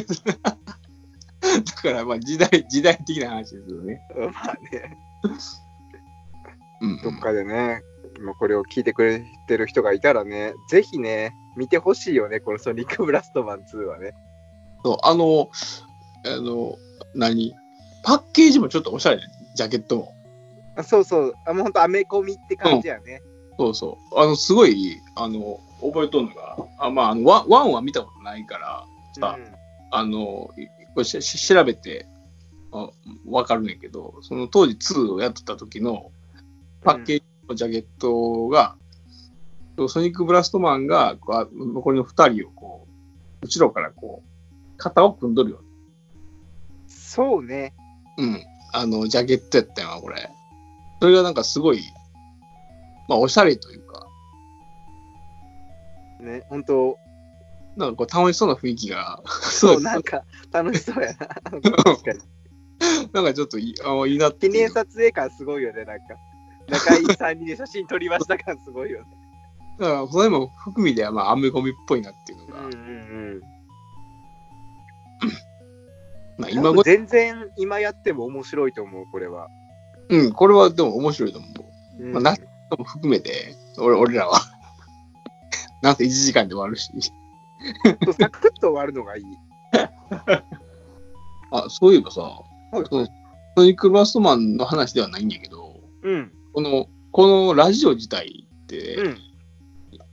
[1.42, 4.02] だからまあ時代、時代的な話ですよね。
[4.16, 4.98] まあね、
[6.82, 7.82] うん、どっかでね、
[8.18, 14.14] 今これを聞いてくれてる人がいたらね、ぜひね、見てほしいよね、このソニックブラストマン2はね。
[14.84, 15.50] そう、あの、
[16.26, 16.78] あの、
[17.16, 17.54] 何？
[18.04, 19.24] パッケージもちょっとおしゃれね、
[19.56, 20.16] ジャケットも。
[20.76, 23.22] あそうそう、あもうほんとアメコミって感じやね。
[23.58, 24.20] そうそう。
[24.20, 28.86] あの、すごい、あの、覚えとんのが、あまあ、あの one、one は見たことないから、
[29.20, 30.54] さうんあの、こ
[30.98, 32.08] れしし調べて、
[32.72, 32.90] あ
[33.26, 36.12] わかるねんけど、その当時2をやってた時の
[36.82, 38.76] パッケージのジャケットが、
[39.90, 42.88] ソニックブラストマンが、こうあ残りの2人をこ
[43.42, 45.62] う、後ろからこう、肩を組んどるよ
[46.88, 47.74] そうね。
[48.18, 50.30] うん、あの、ジャケットやったよな、これ。
[51.02, 51.82] それがなんかすごい、
[53.10, 54.08] まあ、おしゃれというか、
[56.22, 56.98] ね、本当
[57.78, 61.28] なんかこう、楽しそうな雰囲気が、 そう、なんか楽しそうやな。
[61.62, 62.20] 確かに。
[63.14, 66.04] なんかちょっといいあいいなって記念撮影感すごいよね、なんか。
[66.68, 69.06] 仲いい3人で写真撮りました感すごいよね。
[69.80, 73.42] だから、それも含みでは、まあ、アメコミっぽいなっていうのが、うんうん
[76.38, 76.54] まあ、うん。
[76.54, 79.48] 今ご、全然今やっても面白いと思う、これは。
[80.10, 82.04] うん、これはでも面白いと思う。
[82.04, 82.36] うんまあな
[82.78, 84.40] も含めて、俺俺らは、
[85.82, 86.92] なんせ1時間で終わるし。
[88.18, 89.24] サクッと終わるのがいい。
[91.52, 93.08] あ、そういえばさ、はいその
[93.58, 96.32] ソニックブラストマンの話ではないんだけど、うん。
[96.54, 99.18] この、このラジオ自体って、うん。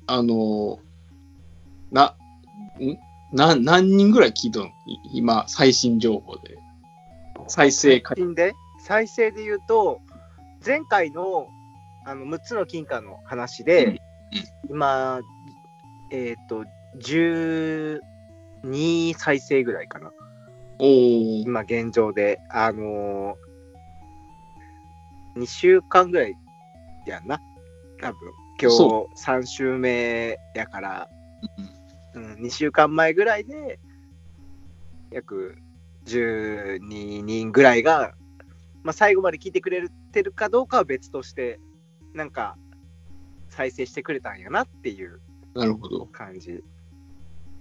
[0.07, 0.81] あの、
[1.93, 2.17] な、
[2.81, 2.99] ん？
[3.33, 4.67] な、何人ぐらい聞いたの？
[4.67, 4.71] い
[5.13, 6.59] 今、最新情報で。
[7.47, 8.55] 再生回最近で？
[8.81, 10.01] 再生で言うと、
[10.65, 11.49] 前回の
[12.05, 14.01] あの6つの金貨の話で、
[14.69, 15.21] 今、
[16.11, 16.65] えっ、と、
[16.97, 18.01] 12
[19.15, 20.13] 再生ぐらいかな。
[20.79, 21.43] おー。
[21.43, 26.35] 今現状で、あのー、2週間ぐらい
[27.07, 27.41] やんな、
[28.01, 28.33] 多分。
[28.61, 31.09] 今日そ3週目やから、
[32.15, 33.79] うん、2週間前ぐらいで
[35.13, 35.57] 約
[36.07, 38.15] 12人ぐらいが、
[38.83, 41.61] まあ、最後まで聞いてくれてるかどうかは別として、
[42.15, 42.57] なんか、
[43.49, 45.21] 再生してくれたんやなっていう
[45.59, 46.07] なるほど。
[46.07, 46.63] 感じ。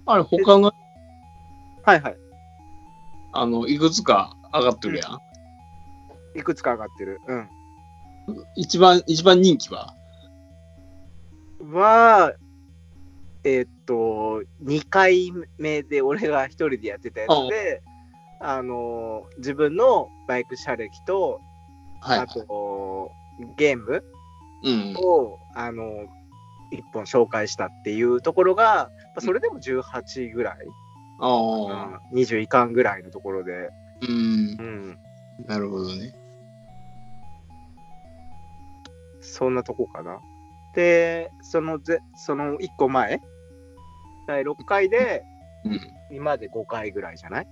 [0.06, 0.72] あれ、他の、
[1.84, 2.16] はいはい。
[3.32, 6.38] あの、いくつか上がってるやん？
[6.38, 7.20] いくつか上がってる。
[7.26, 7.48] うん。
[8.56, 9.94] 一番、一番人気は？
[11.60, 12.34] は、
[13.44, 17.82] えーっと、2回目で俺が一人でやってたやつで、
[18.40, 21.40] あの、自分のバイク車歴と、
[22.00, 22.26] はいあ。
[22.26, 23.10] と、
[23.56, 24.04] ゲーム
[24.62, 24.94] うん。
[24.96, 25.84] を、あの、
[26.70, 30.56] 一本紹介したっていうところが、まあそれでも18ぐらい、
[31.20, 32.00] ああ。
[32.12, 33.70] うん、20いかんぐらいのところで、
[34.02, 34.62] うんう。
[34.62, 34.98] ん、
[35.46, 36.14] なるほどね。
[39.20, 40.20] そんなとこかな。
[40.74, 43.20] で、そのぜその1個前、
[44.26, 45.24] 第6回で、
[45.64, 45.80] うん。
[46.10, 47.46] 今で5回ぐらいじゃない、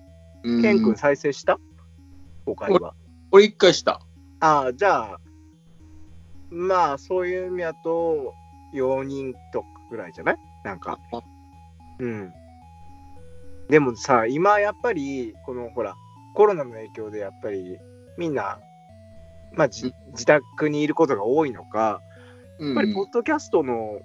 [0.44, 1.59] うんケン君再生した
[2.46, 2.94] ?5 回は。
[3.33, 4.00] 俺一回した。
[4.40, 5.20] ああ、じゃあ、
[6.50, 8.35] まあ、そういう意味だと、
[8.76, 10.36] 4人とかぐらいじゃない？
[10.64, 10.98] なんか。
[11.98, 12.32] うん。
[13.68, 15.94] でもさ、今やっぱり、このほら、
[16.34, 17.78] コロナの影響でやっぱり、
[18.16, 18.60] みんな、
[19.52, 22.00] まあ、じ自宅にいることが多いのか、
[22.60, 23.98] ややっぱり、ポッドキャストの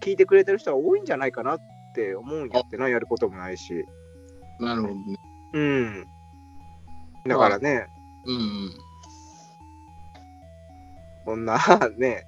[0.00, 1.58] 聞いてくれてる人が多いんじゃないかなっ
[1.94, 3.84] て思うんやってな、やることもないし。
[4.60, 5.16] なるほどね。
[5.54, 6.06] うん。
[7.26, 7.86] だからね、
[8.26, 8.70] うん。
[11.24, 11.58] こんな
[11.98, 12.24] ね、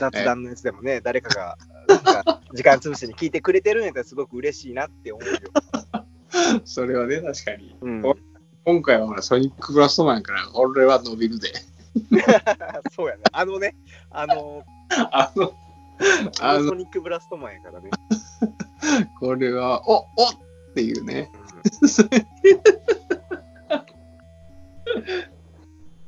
[0.00, 5.38] 雑談のやつでもね、誰かがなんか時間潰しに聞いてくれてるんやったらすごく嬉しいなって思うよ。
[6.64, 7.76] それはね、確かに。
[7.82, 8.02] うん、
[8.64, 11.52] 今回はほら、ソニックブラストマンやから、これは伸びるで。
[12.96, 13.22] そうやね。
[13.30, 13.76] あのね、
[14.10, 15.52] あの、あの、
[16.40, 17.90] あの、ソニックブラストマンやからね。
[19.18, 20.06] これは、おおっ
[20.74, 21.30] ていうね。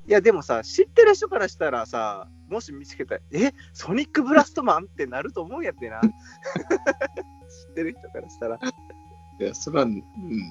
[0.06, 6.02] いや、でもさ、知ってる人からしたらさ、もし見つけたら、え、ソニックブラストマンってなると思うんやってな。
[6.02, 6.10] 知っ
[7.74, 8.60] てる人からしたら。
[9.40, 10.04] いや、それは、うん、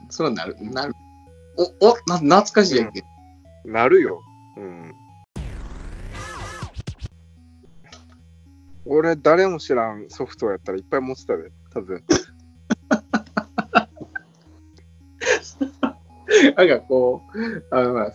[0.09, 0.95] それはなる、なる。
[1.57, 3.03] お、お、な、懐かしいやんけ。
[3.65, 4.19] なるよ。
[4.57, 4.95] うん。
[8.85, 12.03] 俺、誰も知らんソフトやったらいっぱい持ってたで、多分。
[16.57, 17.37] なんかこう、
[17.69, 18.11] あの、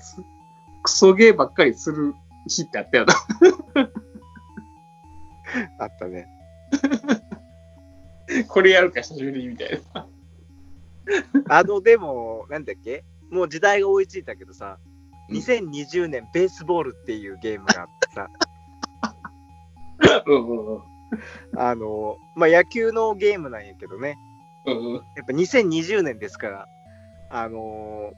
[0.82, 3.14] クソゲーばっかりする日ってあったよな。
[5.78, 6.26] あったね。
[8.48, 10.06] これやるか久しぶりにみたいな。
[11.48, 13.04] あの、でも、なんだっけ？
[13.30, 14.96] もう時代が追いついたけどさ、うん
[15.28, 18.30] 2020年ベースボールっていうゲームがあってさ、
[20.24, 20.82] うんうんうん。
[21.56, 24.16] あの、まあ、野球のゲームなんやけどね、
[24.66, 24.94] うんうん。
[24.94, 26.68] やっぱ2020年ですから、
[27.30, 28.12] あの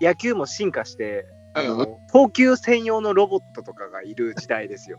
[0.00, 4.98] 野球も進化して、あうんの投球専用のロボットとかがいる時代ですよ。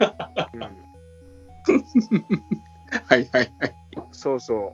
[0.52, 0.68] うん、は
[3.16, 3.52] いはいはい。
[4.12, 4.72] そうそ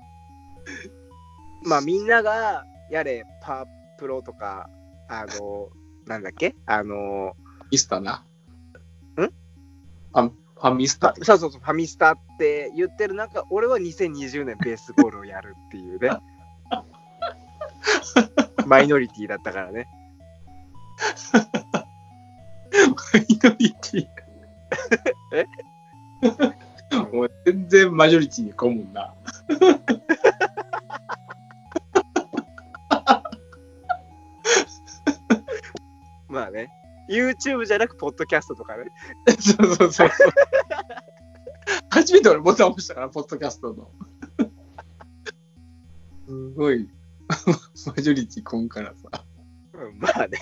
[1.64, 1.68] う。
[1.68, 3.66] まあみんながやれパワー
[3.98, 4.68] プロとか、
[5.09, 5.68] あの、
[6.07, 6.55] なんだっけ？
[6.66, 7.35] あの、
[7.70, 8.24] ミスターな？
[9.16, 9.22] ん？
[9.22, 16.11] ファン、ファンミスタそうそうそう、ファミスタって言ってる中、俺は2020年ベースボールをやるっていうね。
[18.66, 19.88] マイノリティだったからね。
[22.72, 24.06] マイノリティ。
[25.32, 25.46] え？
[27.12, 29.14] もう全然マジョリティに込むんな。
[36.28, 36.70] まあね。
[37.09, 38.85] YouTube じゃなく、ポッドキャストとかね。
[39.38, 40.30] そうそうそうそう。
[41.90, 43.90] 初めて俺ボタン押したから、ポッドキャストの。
[46.26, 46.90] すごい、
[47.87, 49.24] マジョリティ込むからさ。
[49.74, 50.38] うん、まあね。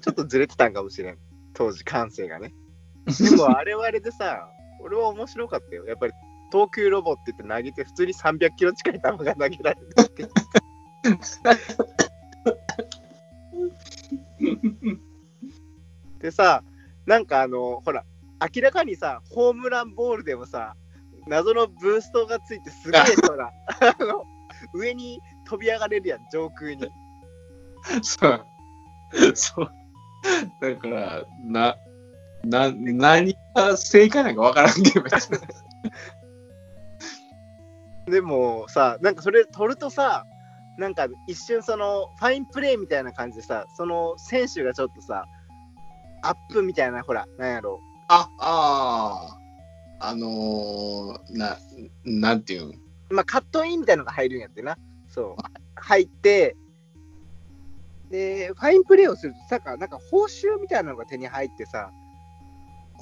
[0.00, 1.18] ちょっとずれてたんかもしれん。
[1.54, 2.52] 当時、感性がね。
[3.06, 5.86] でも、あれはあれでさ、俺は面白かったよ。
[5.86, 6.12] やっぱり、
[6.52, 10.22] 投球ロボって言って投げて、普通に300キロ近い球が投げられるって。
[16.20, 16.62] でさ、
[17.06, 18.04] なんかあの、ほら、
[18.54, 20.76] 明らかにさ、ホームランボールでもさ、
[21.26, 23.52] 謎のブーストがついて、すげえほら、
[23.98, 24.24] あの、
[24.74, 26.88] 上に飛び上がれるやん、上空に。
[28.02, 28.46] そう。
[29.34, 29.70] そう。
[30.60, 31.76] だから、な、
[32.44, 35.04] な、何が正解なんかわからんけど、
[38.10, 40.26] でもさ、なんかそれ撮るとさ、
[40.78, 45.24] なんか一瞬そのファインプレーみたいな感じでさ、その選手がちょっとさ、
[46.22, 49.38] アップみたいな、ほら、なんやろあ、あ
[50.00, 51.56] あ、あのー、な、
[52.04, 54.76] なんていうんまあ、カットインみたいなのが入るんやってな。
[55.08, 55.42] そう。
[55.74, 56.56] 入って、
[58.10, 61.90] で、ファインプレーをすると、さか、なんか報酬みたいなのが手に入ってさ、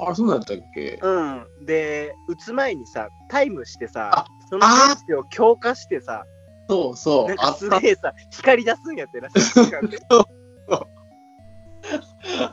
[0.01, 0.99] あ、そうだったっけ？
[1.03, 1.47] うん。
[1.67, 6.25] で、打つ前にさ、タイムしてさあ、その選手を強化してさ、
[6.69, 7.37] そうそうなん。
[7.37, 7.55] か。
[7.55, 9.29] すげえさ、光り出すんやってな、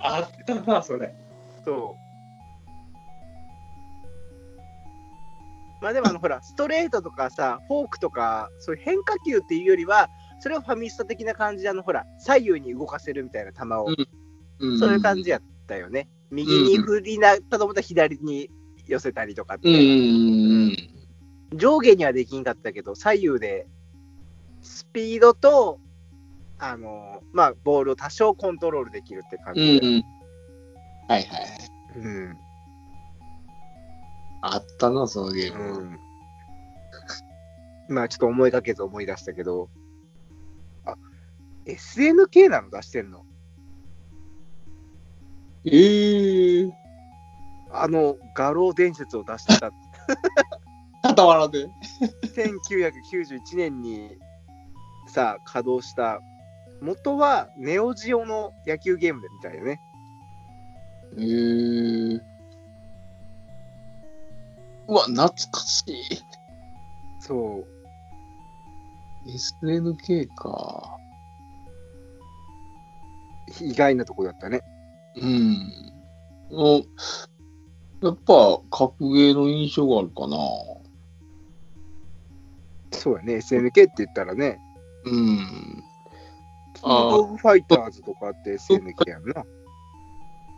[0.01, 1.13] あったな、それ。
[1.63, 2.05] そう。
[5.83, 10.09] まあでもあのほら、ストレートとかさ、フォークとか、そういう変化球っていうよりは、
[10.39, 16.07] それをファミスタ的な感じで、あのほら、左右に動かせるみたいな球を、うんそういう感じやったよね。
[16.31, 18.49] 右に振りなったと思ったら左に
[18.87, 19.69] 寄せたりとかって、
[21.53, 23.67] 上下にはできんかったけど、左右で
[24.61, 25.79] スピードと、
[26.57, 29.87] あのまあ、ボールを多少コントロールできるって感じで。
[29.87, 30.03] んうん。
[31.07, 31.47] はいはい。
[31.97, 32.37] うん
[34.47, 35.79] あったな、そのゲーム。
[35.79, 35.99] うん。
[37.89, 39.84] まあちょっと思いがけず思い出したけど、あ、
[41.65, 43.25] SNK なの出してんの？
[45.65, 46.71] ええー。
[47.71, 49.71] あの、画廊伝説を出してた。
[51.03, 51.67] 傍らで。
[52.23, 54.17] 1991年に
[55.07, 56.21] さ、稼働した、
[56.81, 59.81] 元はネオジオの野球ゲームでみたいよね。
[61.17, 62.21] ええー。
[64.87, 66.03] うわ、懐かしい。
[67.19, 67.75] そう。
[69.27, 70.97] SNK か。
[73.61, 74.61] 意外なとこだったね。
[75.17, 75.71] うん。
[76.51, 76.81] お
[78.01, 80.37] やっぱ、格ゲーの印象があるかな。
[82.91, 83.35] そうやね。
[83.35, 84.59] SNK って言ったらね、
[85.05, 85.83] うん。
[86.73, 89.43] キングオブファイターズとかって SNK やんな。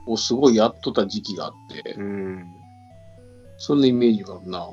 [0.07, 2.47] をすごいやっとった時期があって、うん。
[3.57, 4.67] そんなイメージがあるな。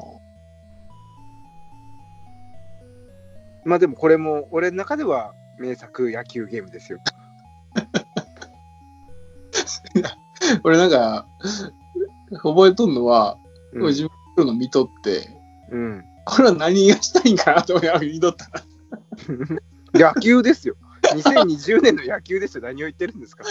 [3.64, 6.98] まあでもこれも俺の中では名作野球ゲームですよ。
[10.64, 11.26] 俺なんか、
[12.42, 13.38] 覚えとんのは、
[13.72, 15.28] うん自分の見とって、
[15.70, 18.50] うん、これは何がしたいんかなと思いながら見とった
[19.98, 20.76] ら、 野球ですよ。
[21.02, 22.64] 2020年の野球ですよ。
[22.64, 23.44] 何を言ってるんですか。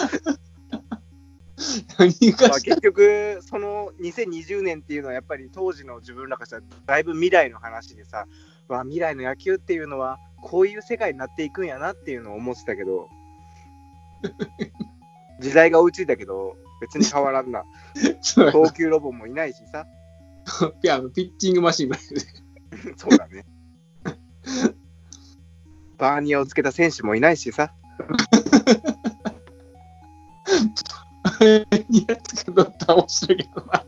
[1.98, 2.62] 何まあ、がしたい？
[2.62, 8.26] 結局、その2020年っていうのはやっぱり当時の自分らからしたらだいぶ未来の話でさ、
[8.68, 13.10] まあ、未来の野球っていうのはこういう世界になっていくんやなっていうのを思ってたけど、
[15.40, 17.64] 時代が追いついたけど、別に変わらんな。
[18.52, 19.86] 投球ロボもいないしさ。
[20.82, 22.94] ピあのピッチングマシンぐらいで。
[22.98, 23.46] そうだね。
[25.98, 27.74] バーニアをつけた選手もいないしさ。
[31.90, 33.74] ニヤつけとったら面白いけどな。
[33.74, 33.84] あ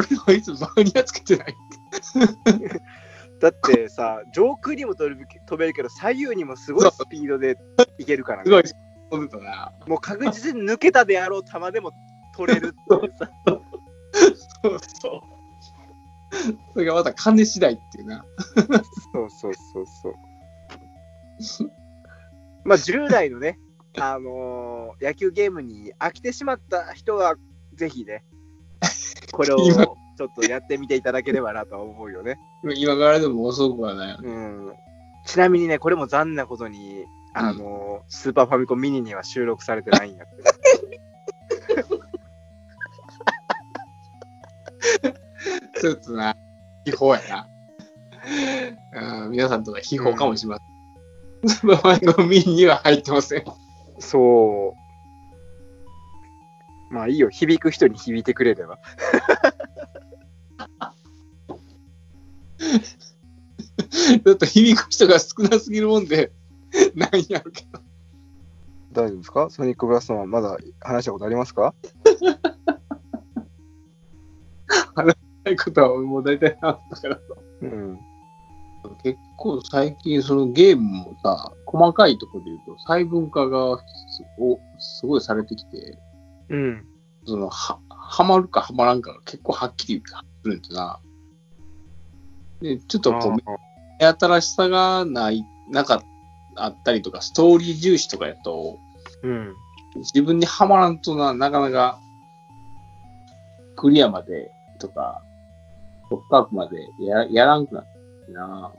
[0.00, 1.54] れはいつバーニヤつけてない？
[3.40, 7.56] だってさ、上空にも飛べる飛べるけど、左右にもすごいスピードで
[7.98, 8.44] いけるからね。
[8.46, 8.62] すごい
[9.10, 9.72] 飛んでたな。
[9.86, 11.92] もう確実に抜けたであろう球でも
[12.36, 13.30] 取れるってさ。
[14.62, 15.36] そうそう。
[16.72, 18.24] それがまた金次第っていうな。
[19.12, 19.86] そうそうそう
[21.40, 21.70] そう。
[22.64, 23.58] まあ、従来のね、
[23.98, 27.36] あのー野球ゲームに飽きてしまった人は、
[27.74, 28.24] ぜひね、
[29.32, 32.38] これをちょっとやってみていただければなとは思うよね。
[32.76, 34.28] 今からでも遅くはないよね。
[34.28, 34.72] うん、
[35.26, 37.04] ちなみにね、これも残念なことに、
[37.38, 40.36] あのースーパーファミコンミニには収録されてないんやって。
[45.80, 46.34] ちょっとな、
[46.84, 47.48] 秘宝やな。
[49.24, 50.64] うん、皆さんとか秘宝かもしれませ
[51.48, 51.48] ん。
[51.48, 53.44] スーパーファミコンミニには入ってません。
[53.98, 54.74] そ
[56.90, 56.94] う。
[56.94, 58.78] まあいいよ、響く人に響いてくれれば。
[63.78, 66.32] ちょっと響く人が少なすぎるもんで、
[66.94, 67.80] ないんやろうけど。
[68.92, 69.50] 大丈夫ですか？
[69.50, 71.74] ソニックブラストマン、まだ話したことありますか？
[75.44, 77.18] ないことはもう大体あったから。
[77.62, 77.98] うん。
[79.02, 83.84] 結構最近そのゲームもさ、細かいところで言うと細分化がす
[84.38, 85.98] おすごいされてきて、
[86.48, 86.86] うん。
[87.26, 90.02] そのは、はまるかはまらんかが結構はっきり
[90.42, 91.00] するんだな。
[92.60, 93.32] で、ちょっとこう、
[94.00, 96.02] 目新しさがない、なか
[96.56, 98.78] あったりとか、ストーリー重視とかやと、
[99.22, 99.54] うん。
[99.96, 101.98] 自分にはまらんとな、なかなか、
[103.76, 105.22] クリアまでとか、
[106.08, 107.84] トップアップまでややらんくなっ
[108.26, 108.72] てな。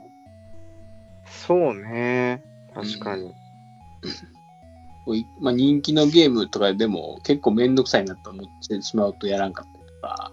[1.26, 2.42] そうね。
[2.74, 3.32] 確かに。
[5.04, 10.32] こういまあ、人気のゲームとかでも結構めんどくさいなと思ってしまうとやらんかったりとか。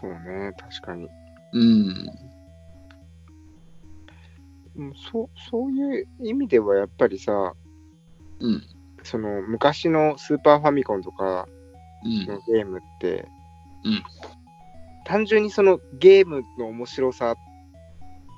[0.00, 1.08] そうね、確かに。
[1.52, 2.27] うん。
[4.78, 7.52] うんそうそういう意味ではやっぱりさ、
[8.40, 8.62] うん。
[9.02, 11.46] その昔のスーパーファミコンとか
[12.04, 12.26] うん。
[12.26, 13.28] のゲームって、
[13.84, 14.02] うん
[15.04, 17.34] 単純にそのゲームの面白さ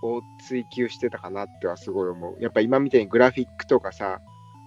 [0.05, 2.37] を追求してたかなってはすごい思う。
[2.41, 4.21] やっぱ今みたいにグラフィックとかさ、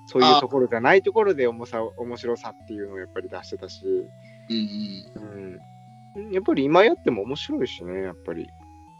[0.08, 3.86] そういうところじゃないところで重さ面白さっていうのをやっぱり出してたし、
[4.50, 5.60] うん。
[6.18, 8.50] うん、やっぱり今やっても面白いしね、やっぱり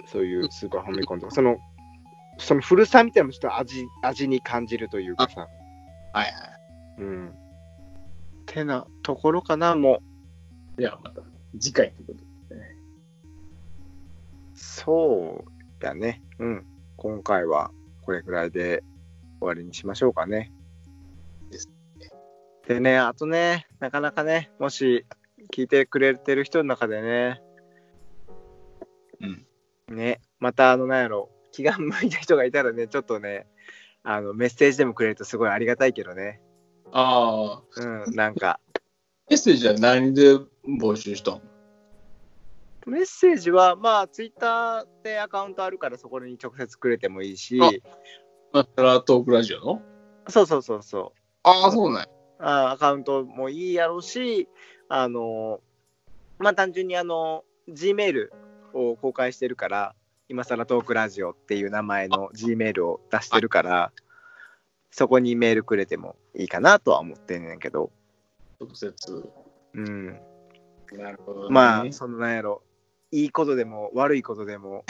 [0.06, 1.58] そういうスーパーファミコンとか、その
[2.38, 5.48] その古さみたいなのもちょっと味味に感じるというかさ。
[6.14, 6.32] はいは
[7.00, 7.34] うん。
[8.46, 10.02] てなところかな、も
[10.78, 10.82] う。
[10.82, 10.84] い。
[10.84, 11.22] ではまた
[11.60, 12.24] 次回ということで。
[14.56, 15.46] そ
[15.82, 16.22] うやね。
[16.40, 16.66] うん。
[16.98, 17.72] 今回は
[18.02, 18.84] これぐらいで
[19.40, 20.52] 終わりにしましょうかね。
[21.52, 21.70] です
[22.68, 25.06] でね、あとね、なかなかね、もし
[25.54, 27.42] 聞いてくれてる人の中でね、
[29.90, 29.96] うん。
[29.96, 33.48] ね、またあの、なんやろ、気が向いた人がいたらね、ちょっとね、
[34.04, 36.42] あの、メッセージでもくれるとすごいありがたいけどね。
[36.92, 38.60] ああ、うん、なんか、
[39.30, 40.36] メッセージは何で
[40.68, 41.42] 募集したの？
[42.86, 47.82] メッセージは、まあ、ツイッターでアカウントあるから、そこに直接くれてもいいし、
[48.52, 49.82] マタラトークラジオの？
[50.28, 51.20] そうそうそうそう。
[51.44, 52.08] ああ、そうなんや。
[52.40, 54.50] あアカウントもいいやろうし、
[54.90, 55.62] あの、
[56.40, 58.28] まあ、単純にあの、Gmail
[58.74, 59.96] を公開してるから、
[60.34, 63.92] 今更トークラジオっていう名前の Gmail を出してるから、
[64.90, 67.92] そこにメールくれてもいいかなとは思ってんねんけど、
[68.60, 69.30] 直接。
[69.76, 70.20] うん。
[70.94, 71.48] なるほど、ね。
[71.52, 72.64] まあ、そのなんやろ、
[73.12, 74.86] いいことでも悪いことでも、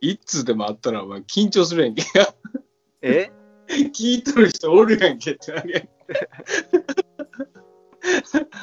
[0.00, 2.02] いつでもあったら、お前緊張するやんけ。
[3.02, 3.30] え？
[3.68, 5.88] 聞いとる人おるやんけってなるやん。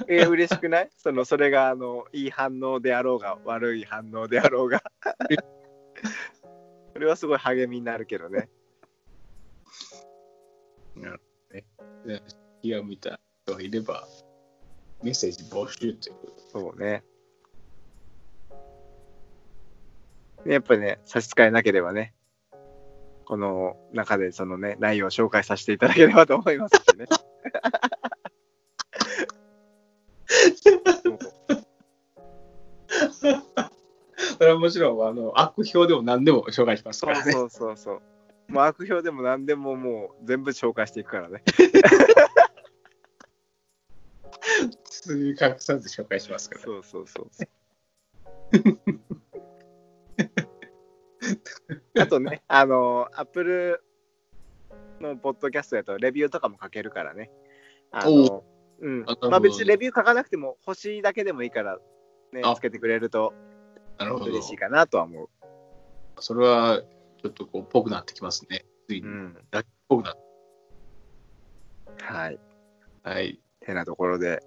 [0.07, 0.89] え嬉しくない？
[0.97, 4.83] そのそれがあのいい反応であろうが悪い反応であろうが。
[6.93, 8.49] それはすごい励みになるけどね。
[12.05, 12.21] ね。
[12.61, 14.07] 気が向いた人がいれば、
[15.03, 16.13] メッセージ募集とい
[16.51, 17.03] そうね
[20.45, 22.13] やっぱね差し支えなければね
[23.25, 27.05] この中でそのね内容を紹介させていただければと思いますしね
[34.37, 37.31] それはもちろん、あの、悪評でも何でも紹介しますからね。
[37.31, 38.01] そうそうそう
[38.53, 41.41] 悪評でも何でももう全部紹介していくからね
[44.83, 46.61] そういう隠さず紹介しますから。
[46.61, 47.49] そうそうそうそう。
[51.99, 53.83] あとね、あの、アップル
[54.99, 57.31] のポッドキャストやとレビューとかも書けるからね。
[57.91, 58.43] あの、
[58.81, 59.05] うん。
[59.29, 61.77] まあ別にレビュー書かなくても星だけでもいいから、
[62.33, 63.33] ねあ、つけてくれると
[64.01, 64.25] なるほど。
[64.25, 65.29] 嬉しいかなとは思う。
[66.19, 66.81] それは、
[67.21, 68.65] ちょっとこう、ぽくなってきますね。
[68.87, 69.07] ついに。
[69.07, 69.37] うん。
[69.55, 70.17] っぽくなっ
[72.01, 72.39] はい。
[73.03, 73.39] はい。
[73.63, 74.41] てなところで、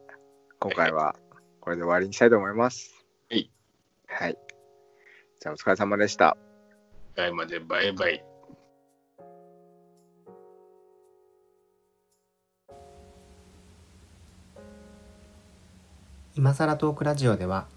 [0.59, 1.15] 今回は
[1.61, 3.05] これで終わりにしたいと思います。
[3.31, 3.51] はい。
[4.07, 4.39] はい。
[5.41, 6.37] じゃあお疲れ様でした。
[7.11, 8.34] 次回までバイバイ。
[16.37, 17.69] 今さらトークラジオでは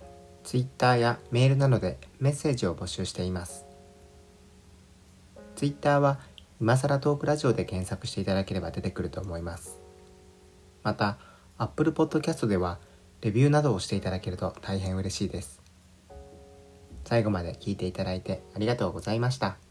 [0.44, 3.66] ツイッターやメールなどでメッセージを募集しています。
[5.56, 6.20] ツイッターは
[6.60, 9.80] 今さらトークラジオで検索していただければ出てくると思います。
[10.82, 11.20] また
[11.60, 12.80] Apple Podcast では
[13.22, 15.62] レビューなどをしていただけると大変嬉しいです。
[17.06, 19.67] 最後まで聞いていただいてありがとうございました。